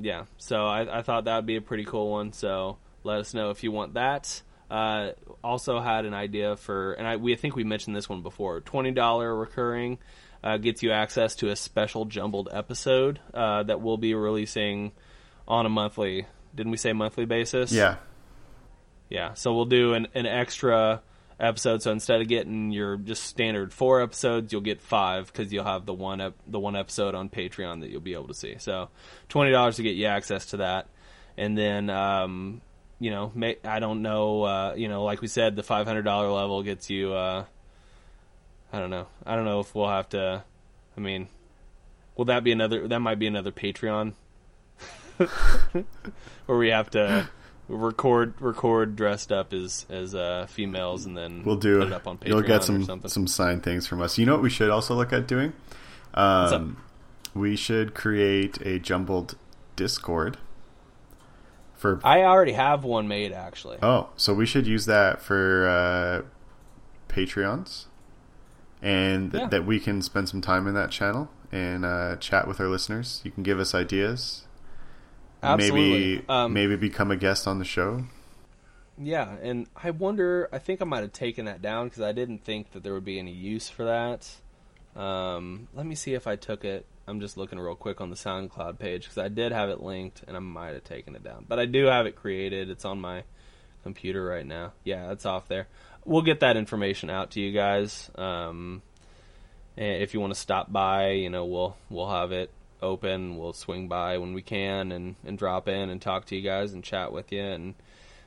[0.00, 0.24] yeah.
[0.38, 2.32] So I, I thought that would be a pretty cool one.
[2.32, 4.42] So let us know if you want that.
[4.70, 5.12] Uh,
[5.44, 8.60] also had an idea for, and I we I think we mentioned this one before.
[8.60, 9.98] Twenty dollar recurring
[10.42, 14.92] uh, gets you access to a special jumbled episode uh, that we'll be releasing
[15.46, 16.26] on a monthly.
[16.54, 17.72] Didn't we say monthly basis?
[17.72, 17.96] Yeah.
[19.10, 21.02] Yeah, so we'll do an, an extra
[21.38, 21.82] episode.
[21.82, 25.84] So instead of getting your just standard four episodes, you'll get five because you'll have
[25.84, 28.56] the one ep- the one episode on Patreon that you'll be able to see.
[28.58, 28.88] So
[29.28, 30.86] twenty dollars to get you access to that,
[31.36, 32.62] and then um,
[33.02, 36.02] you know may, I don't know uh, you know like we said the five hundred
[36.02, 37.12] dollar level gets you.
[37.12, 37.44] Uh,
[38.72, 39.06] I don't know.
[39.26, 40.44] I don't know if we'll have to.
[40.96, 41.28] I mean,
[42.16, 42.86] will that be another?
[42.86, 44.14] That might be another Patreon,
[46.46, 47.28] where we have to
[47.68, 51.78] record record dressed up as as uh, females and then We'll do.
[51.80, 54.16] put it up on Patreon You'll get some some signed things from us.
[54.18, 55.52] You know what we should also look at doing?
[56.14, 56.76] Um,
[57.34, 59.36] we should create a jumbled
[59.76, 60.36] Discord
[61.82, 62.00] for.
[62.02, 63.78] I already have one made actually.
[63.82, 66.22] Oh, so we should use that for uh,
[67.12, 67.86] Patreons,
[68.80, 69.48] and th- Yeah.
[69.48, 73.20] that we can spend some time in that channel and uh, chat with our listeners.
[73.24, 74.46] You can give us ideas.
[75.42, 75.90] Absolutely.
[76.16, 78.04] Maybe Um, maybe become a guest on the show.
[78.98, 80.48] Yeah, and I wonder.
[80.52, 83.04] I think I might have taken that down because I didn't think that there would
[83.04, 84.36] be any use for that.
[84.96, 86.86] Um, let me see if I took it.
[87.06, 90.22] I'm just looking real quick on the SoundCloud page because I did have it linked
[90.26, 92.70] and I might have taken it down, but I do have it created.
[92.70, 93.24] It's on my
[93.82, 94.72] computer right now.
[94.84, 95.66] Yeah, it's off there.
[96.04, 98.10] We'll get that information out to you guys.
[98.14, 98.82] Um,
[99.76, 103.36] if you want to stop by, you know, we'll we'll have it open.
[103.38, 106.72] We'll swing by when we can and, and drop in and talk to you guys
[106.72, 107.74] and chat with you and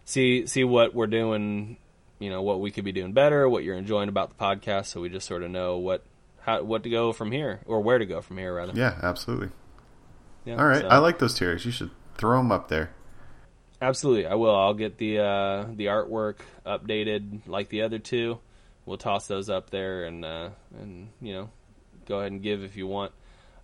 [0.05, 1.77] see see what we're doing.
[2.17, 5.01] You know, what we could be doing better, what you're enjoying about the podcast, so
[5.01, 6.01] we just sort of know what
[6.45, 8.73] how what to go from here or where to go from here rather.
[8.75, 9.49] Yeah, absolutely.
[10.45, 11.65] Yeah, All right, so- I like those tiers.
[11.65, 12.91] You should throw them up there.
[13.81, 14.55] Absolutely, I will.
[14.55, 16.35] I'll get the uh, the artwork
[16.65, 18.39] updated like the other two.
[18.85, 21.49] We'll toss those up there and uh, and you know
[22.05, 23.11] go ahead and give if you want.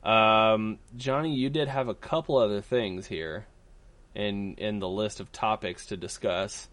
[0.03, 3.45] Um, Johnny, you did have a couple other things here
[4.15, 6.67] in in the list of topics to discuss.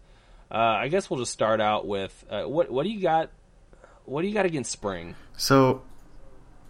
[0.51, 3.29] Uh, I guess we'll just start out with uh, what what do you got?
[4.05, 5.15] What do you got against spring?
[5.37, 5.83] So,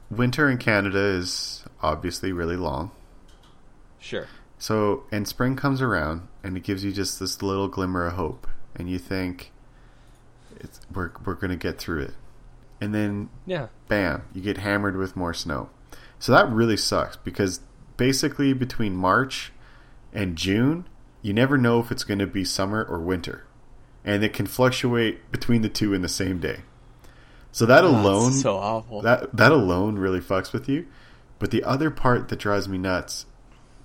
[0.10, 2.92] winter in Canada is obviously really long.
[4.00, 4.28] Sure.
[4.58, 8.48] So, and spring comes around, and it gives you just this little glimmer of hope,
[8.76, 9.52] and you think
[10.60, 12.14] it's, we're we're gonna get through it,
[12.82, 13.68] and then Yeah.
[13.88, 15.70] bam, you get hammered with more snow.
[16.18, 17.62] So that really sucks because
[17.96, 19.54] basically between March
[20.14, 20.86] and June,
[21.22, 23.46] you never know if it's going to be summer or winter,
[24.04, 26.60] and it can fluctuate between the two in the same day.
[27.52, 29.02] So that Oh, alone, so awful.
[29.02, 30.88] That that alone really fucks with you.
[31.40, 33.26] But the other part that drives me nuts,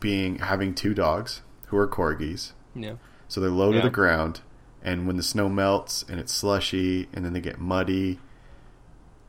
[0.01, 2.95] being having two dogs who are corgis, yeah.
[3.29, 4.41] so they're low to the ground,
[4.83, 8.19] and when the snow melts and it's slushy, and then they get muddy,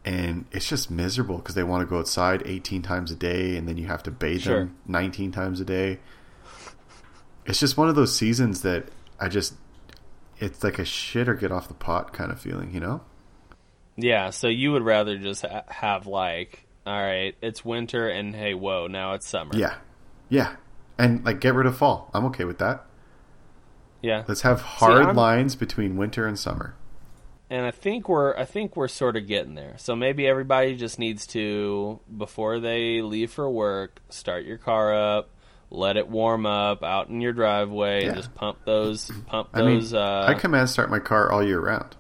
[0.03, 3.67] and it's just miserable because they want to go outside 18 times a day, and
[3.69, 4.59] then you have to bathe Sure.
[4.65, 5.99] them 19 times a day.
[7.45, 9.53] It's just one of those seasons that I just,
[10.39, 13.01] it's like a shit or get off the pot kind of feeling, you know?
[13.97, 18.53] Yeah, so you would rather just ha- have like, all right, it's winter and hey,
[18.53, 19.51] whoa, now it's summer.
[19.55, 19.75] Yeah,
[20.29, 20.55] yeah,
[20.97, 22.09] and like get rid of fall.
[22.13, 22.85] I'm okay with that.
[24.01, 24.23] yeah.
[24.27, 26.75] Let's have hard I'm- lines between winter and summer.
[27.49, 29.75] And I think we're, I think we're sort of getting there.
[29.77, 35.29] So maybe everybody just needs to, before they leave for work, start your car up,
[35.69, 38.15] let it warm up out in your driveway, and Yeah.
[38.15, 39.93] just pump those, pump I mean, those.
[39.93, 41.95] uh, I command start my car all year round.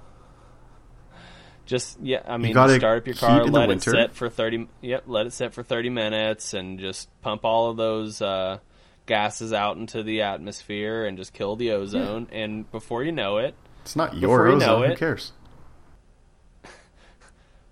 [1.65, 3.91] Just yeah, I mean, start up your car, let it winter.
[3.91, 4.67] sit for thirty.
[4.81, 8.59] Yep, let it sit for thirty minutes, and just pump all of those uh,
[9.05, 12.27] gases out into the atmosphere, and just kill the ozone.
[12.31, 14.91] And before you know it, It's not your you know ozone.
[14.91, 15.31] Who cares?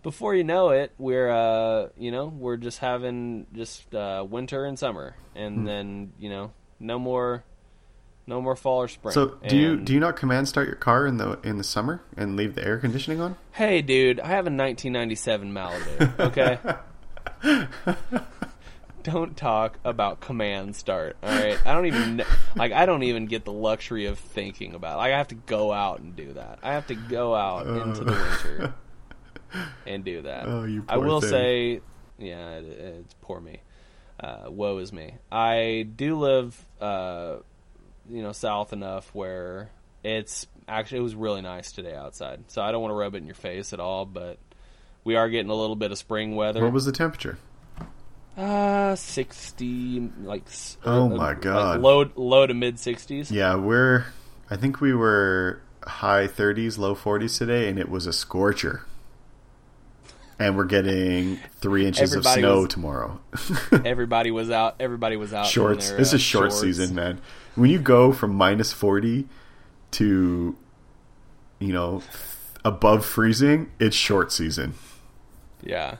[0.03, 4.77] before you know it, we're uh, you know we're just having just uh, winter and
[4.77, 5.65] summer, and Hmm.
[5.65, 7.43] then you know no more,
[8.28, 9.13] no more fall or spring.
[9.13, 12.01] So do you do you not command start your car in the in the summer
[12.15, 13.36] and leave the air conditioning on?
[13.51, 16.19] Hey, dude, I have a 1997 Malibu.
[16.19, 16.59] Okay.
[19.03, 21.17] don't talk about command start.
[21.21, 21.59] All right.
[21.65, 22.24] I don't even
[22.55, 22.71] like.
[22.71, 24.95] I don't even get the luxury of thinking about.
[24.95, 24.97] It.
[24.97, 26.59] Like I have to go out and do that.
[26.63, 28.74] I have to go out into the winter
[29.86, 30.47] and do that.
[30.47, 31.30] Oh, you I will thing.
[31.30, 31.82] say,
[32.17, 33.61] yeah, it, it's poor me.
[34.19, 35.15] Uh, woe is me.
[35.32, 37.38] I do live, uh,
[38.10, 39.70] you know, south enough where
[40.04, 42.43] it's actually it was really nice today outside.
[42.47, 44.38] So I don't want to rub it in your face at all, but
[45.04, 46.62] we are getting a little bit of spring weather.
[46.64, 47.38] What was the temperature?
[48.36, 51.82] Uh, sixty, like s- Oh uh, my like God.
[51.82, 53.32] low low to mid sixties.
[53.32, 54.06] Yeah, we're.
[54.49, 58.86] I think we were high 30s, low 40s today, and it was a scorcher.
[60.39, 63.21] And we're getting three inches Everybody of snow was- tomorrow.
[63.86, 64.75] Everybody was out.
[64.79, 65.45] Everybody was out.
[65.45, 65.89] shorts.
[65.89, 66.61] their, this uh, is short shorts.
[66.61, 67.21] season, man.
[67.55, 69.27] When you go from minus 40
[69.91, 70.55] to,
[71.59, 72.01] you know,
[72.65, 74.73] above freezing, it's short season.
[75.61, 75.97] Yeah,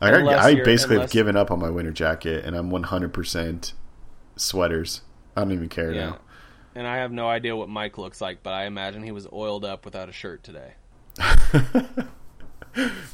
[0.00, 3.72] I, I basically have given up on my winter jacket, and I'm 100%
[4.36, 5.02] sweaters.
[5.36, 6.06] I don't even care yeah.
[6.06, 6.18] now.
[6.74, 9.64] And I have no idea what Mike looks like, but I imagine he was oiled
[9.64, 10.74] up without a shirt today.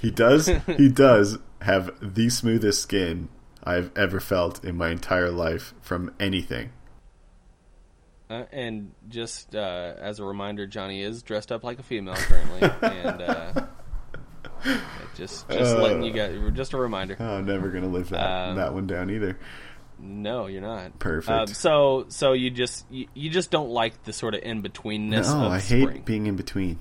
[0.01, 0.47] He does.
[0.77, 3.29] he does have the smoothest skin
[3.63, 6.71] I've ever felt in my entire life from anything.
[8.31, 12.61] Uh, and just uh, as a reminder, Johnny is dressed up like a female currently,
[12.89, 13.67] and uh,
[15.17, 15.83] just just Uh.
[15.83, 16.39] letting you guys.
[16.55, 17.17] Just a reminder.
[17.19, 19.39] Oh, I'm never gonna live that Um, that one down either.
[19.99, 20.99] No, you're not.
[20.99, 21.31] Perfect.
[21.31, 25.27] Um, so so you just you, you just don't like the sort of in betweenness.
[25.27, 26.79] No, I hate being in between.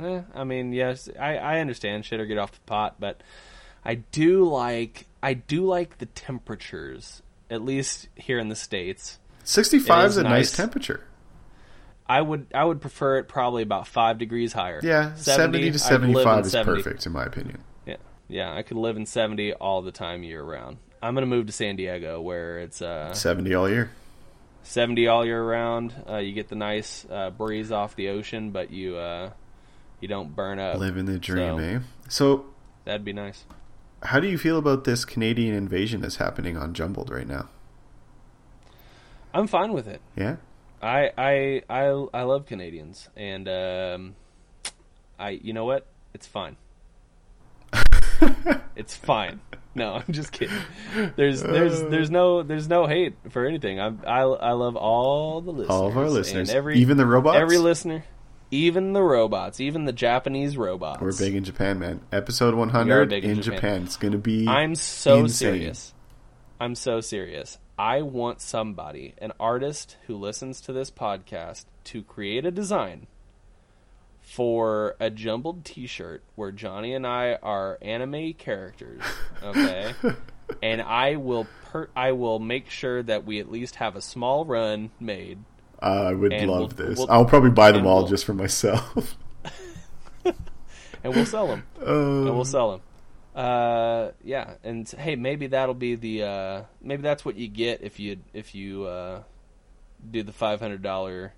[0.00, 3.22] Eh, I mean, yes, I, I understand shit or get off the pot, but
[3.84, 9.18] I do like I do like the temperatures, at least here in the states.
[9.44, 10.52] 65 It is a nice nice.
[10.56, 11.04] temperature.
[12.08, 14.80] I would I would prefer it probably about five degrees higher.
[14.82, 16.82] Yeah, 70, to I could live in 75 is 70.
[16.82, 17.62] perfect in my opinion.
[17.86, 17.96] Yeah,
[18.28, 20.78] yeah, I could live in seventy all the time year round.
[21.02, 23.90] I'm gonna move to San Diego where it's uh, 70 all year.
[24.62, 25.94] seventy all year round.
[26.08, 29.30] Uh, you get the nice uh, breeze off the ocean, but you uh,
[30.02, 30.76] you don't burn up.
[30.78, 31.78] Living the dream, So- eh?
[32.08, 32.44] So,
[32.84, 33.44] That'd be nice.
[34.02, 37.48] how do you feel about this Canadian invasion that's happening on Jumbled right now?
[39.32, 40.00] I'm fine with it.
[40.16, 40.36] Yeah?
[40.82, 44.16] I I I I love Canadians, and um,
[45.18, 45.86] I you know what?
[46.12, 46.56] It's fine.
[48.76, 49.40] it's fine.
[49.74, 50.54] No, I'm just kidding.
[51.16, 53.80] There's there's there's no there's no hate for anything.
[53.80, 56.50] I'm, I I love all the listeners, All of our and listeners.
[56.50, 57.38] every Even the robots?
[57.38, 58.04] every listener,
[58.52, 61.00] even the robots, even the Japanese robots.
[61.00, 62.00] We're big in Japan, man.
[62.12, 63.56] Episode 100 big in in Japan.
[63.56, 63.82] Japan.
[63.84, 64.46] It's going to be.
[64.46, 65.54] I'm so insane.
[65.54, 65.94] serious.
[66.60, 67.58] I'm so serious.
[67.78, 73.06] I want somebody, an artist who listens to this podcast, to create a design
[74.20, 79.02] for a jumbled T-shirt where Johnny and I are anime characters.
[79.42, 79.92] Okay,
[80.62, 84.44] and I will per- I will make sure that we at least have a small
[84.44, 85.38] run made.
[85.82, 86.98] Uh, I would And love we'll- this.
[86.98, 89.16] we'll- I'll probably buy them all we'll- just for myself.
[90.24, 91.64] and we'll sell them.
[91.84, 92.80] Um, and we'll sell them.
[93.34, 97.98] Uh, yeah, and hey, maybe that'll be the uh, maybe that's what you get if
[97.98, 99.22] you if you uh,
[100.10, 101.32] do the five hundred dollar.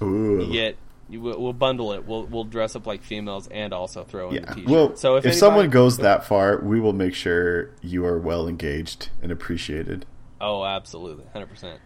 [0.00, 0.76] You get
[1.08, 2.04] you we'll, bundle it.
[2.04, 4.54] We'll we'll dress up like females and also throw in the Yeah.
[4.54, 4.68] t-shirt.
[4.70, 8.18] Well, so if, if, someone anybody- goes that far, we will make sure you are
[8.18, 10.06] well engaged and appreciated.
[10.40, 11.80] oh, absolutely, hundred percent.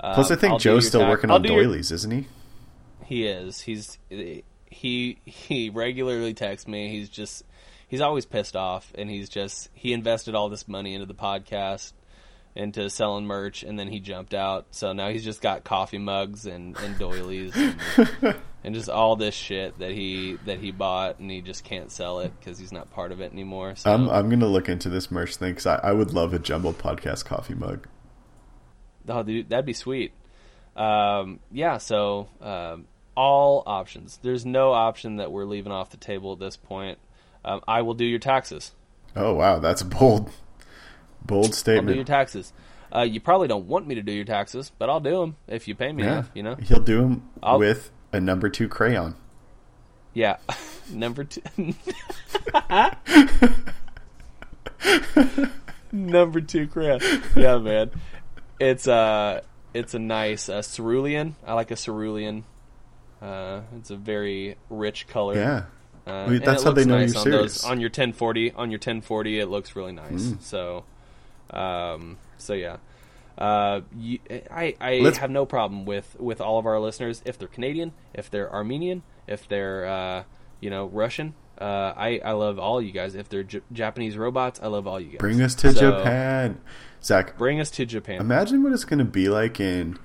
[0.00, 2.26] Um, Plus, I think Joe's still working on doilies, isn't he?
[3.04, 3.60] He is.
[3.60, 3.98] He's
[4.70, 6.88] he he regularly texts me.
[6.88, 7.42] He's just
[7.88, 11.92] he's always pissed off, and he's just he invested all this money into the podcast,
[12.54, 14.66] into selling merch, and then he jumped out.
[14.70, 17.76] So now he's just got coffee mugs and and doilies and,
[18.64, 22.20] and just all this shit that he that he bought, and he just can't sell
[22.20, 23.74] it because he's not part of it anymore.
[23.74, 26.38] So I'm I'm gonna look into this merch thing because I, I would love a
[26.38, 27.88] jumbled podcast coffee mug.
[29.08, 30.12] Oh, dude, that'd be sweet.
[30.76, 32.86] Um, yeah, so um,
[33.16, 34.18] all options.
[34.22, 36.98] There's no option that we're leaving off the table at this point.
[37.44, 38.72] Um, I will do your taxes.
[39.16, 40.30] Oh wow, that's a bold,
[41.24, 42.06] bold I'll do your statement.
[42.06, 42.52] taxes.
[42.94, 45.66] Uh, you probably don't want me to do your taxes, but I'll do them if
[45.68, 46.30] you pay me Yeah, enough.
[46.34, 46.54] You know?
[46.56, 49.14] he'll do them I'll- with a number two crayon.
[50.14, 50.36] Yeah.
[50.90, 51.42] Number two.
[55.92, 57.00] Number two crayon.
[57.36, 57.90] Yeah, man.
[58.60, 59.40] It's uh
[59.74, 61.36] it's a nice uh, cerulean.
[61.46, 62.44] I like a cerulean.
[63.20, 65.34] Uh, it's a very rich color.
[65.36, 65.64] Yeah.
[66.06, 67.64] Uh, I mean, that's how they know nice you're on serious.
[67.64, 68.52] on your 1040.
[68.52, 70.28] On your 1040, it looks really nice.
[70.28, 70.42] Mm.
[70.42, 70.84] So,
[71.50, 72.78] um, so yeah.
[73.36, 74.18] Uh, you,
[74.50, 77.92] I I Let's- have no problem with with all of our listeners if they're Canadian,
[78.14, 80.22] if they're Armenian, if they're uh,
[80.60, 81.34] you know Russian.
[81.60, 83.14] Uh, I I love all you guys.
[83.14, 85.18] If they're J- Japanese robots, I love all you guys.
[85.18, 86.60] Bring us to So, Japan.
[87.02, 88.20] Zach, Bring us to Japan.
[88.20, 89.98] imagine what it's going to be like in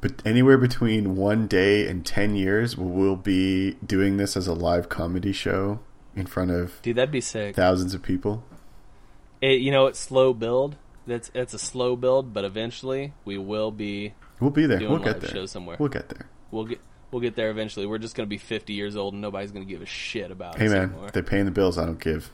[0.00, 2.76] but anywhere between one day and 10 years.
[2.76, 5.80] We'll be doing this as a live comedy show
[6.14, 7.56] in front of Dude, that'd be sick.
[7.56, 8.44] thousands of people.
[9.40, 10.76] It, you know, it's slow build.
[11.06, 14.78] That's it's a slow build, but eventually we will be We'll be there.
[14.78, 15.30] doing We'll live get there.
[15.32, 15.76] shows somewhere.
[15.78, 16.28] We'll get there.
[16.50, 16.80] We'll get
[17.10, 17.84] we'll get there eventually.
[17.84, 20.60] We're just gonna be 50 years old and nobody's gonna give a shit about it.
[20.62, 21.10] Hey man, anymore.
[21.12, 21.76] they're paying the bills.
[21.78, 22.30] I don't give.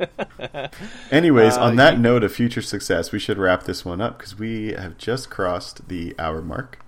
[1.10, 4.18] Anyways, Uh, on that you- note of future success, we should wrap this one up
[4.18, 6.78] because we have just crossed the hour mark.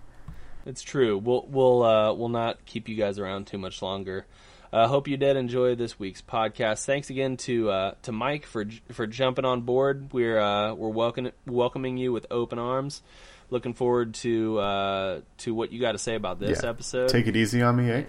[0.65, 1.19] It's true.
[1.19, 4.27] We'll we'll uh, we'll not keep you guys around too much longer.
[4.73, 6.87] I uh, hope you did enjoy this week's podcast.
[6.87, 10.13] Thanks again to uh, to Mike for for jumping on board.
[10.13, 13.03] We're uh, we're welcome, welcoming you with open arms.
[13.51, 16.71] Looking forward to uh, to what you got to say about this Yeah.
[16.71, 17.09] episode.
[17.09, 18.05] Take it easy on me, eh?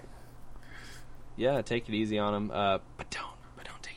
[1.36, 3.26] yeah, take it easy on him, uh, but don't
[3.56, 3.90] but don't take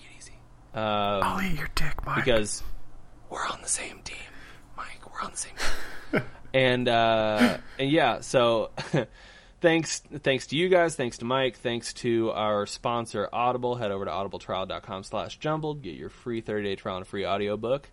[0.78, 2.18] Um, eat your dick, Mike.
[2.24, 2.62] because
[3.32, 4.18] we're on the same team,
[4.76, 5.00] Mike.
[5.12, 5.54] We're on the same
[6.12, 6.22] team.
[6.54, 8.70] and uh, and yeah, so
[9.62, 13.76] thanks thanks to you guys, thanks to Mike, thanks to our sponsor Audible.
[13.76, 17.90] Head over to audibletrial.com slash jumbled, get your free 30 day trial and free audiobook.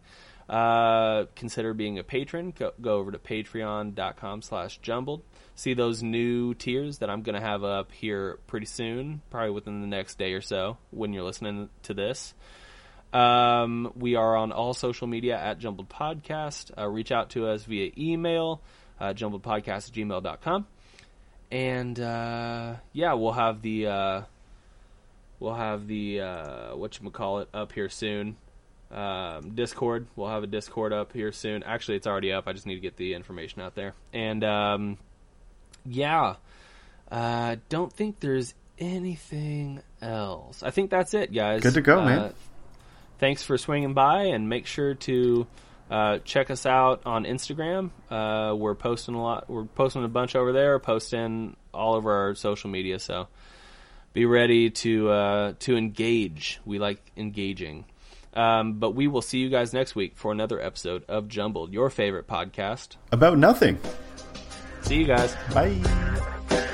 [0.47, 2.51] Uh, consider being a patron.
[2.51, 5.23] Go, go over to patreon.com slash jumbled.
[5.55, 9.81] See those new tiers that I'm going to have up here pretty soon, probably within
[9.81, 12.35] the next day or so when you're listening to this.
[13.15, 16.73] Um, we are on all social media at Jumbled Podcast.
[16.77, 18.61] Uh, reach out to us via email,
[19.01, 20.67] uh, jumbledpodcast at gmail.com.
[21.53, 24.23] And, uh, yeah, we'll have the, uh,
[25.39, 28.37] we'll have the, uh, whatchamacallit up here soon.
[28.91, 30.09] Um, Discord.
[30.17, 31.63] We'll have a Discord up here soon.
[31.63, 32.49] Actually, it's already up.
[32.49, 33.95] I just need to get the information out there.
[34.13, 34.99] And, um,
[35.87, 36.37] yeah,
[37.13, 40.63] uh, don't think there's anything else.
[40.65, 41.63] I think that's it, guys.
[41.63, 42.35] Good to go, Uh, man.
[43.25, 45.47] Thanks for swinging by and make sure to
[45.91, 47.91] uh, check us out on Instagram.
[48.11, 49.49] Uh, we're posting a lot.
[49.49, 50.79] We're posting a bunch over there.
[50.79, 52.99] Posting all over our social media.
[52.99, 53.29] So
[54.13, 56.61] be ready to uh, to engage.
[56.67, 57.87] We like engaging.
[58.35, 61.89] Um, but we will see you guys next week for another episode of Jumbled, your
[61.89, 62.97] favorite podcast.
[63.11, 63.79] About nothing.
[64.83, 65.35] See you guys.
[65.55, 66.71] Bye.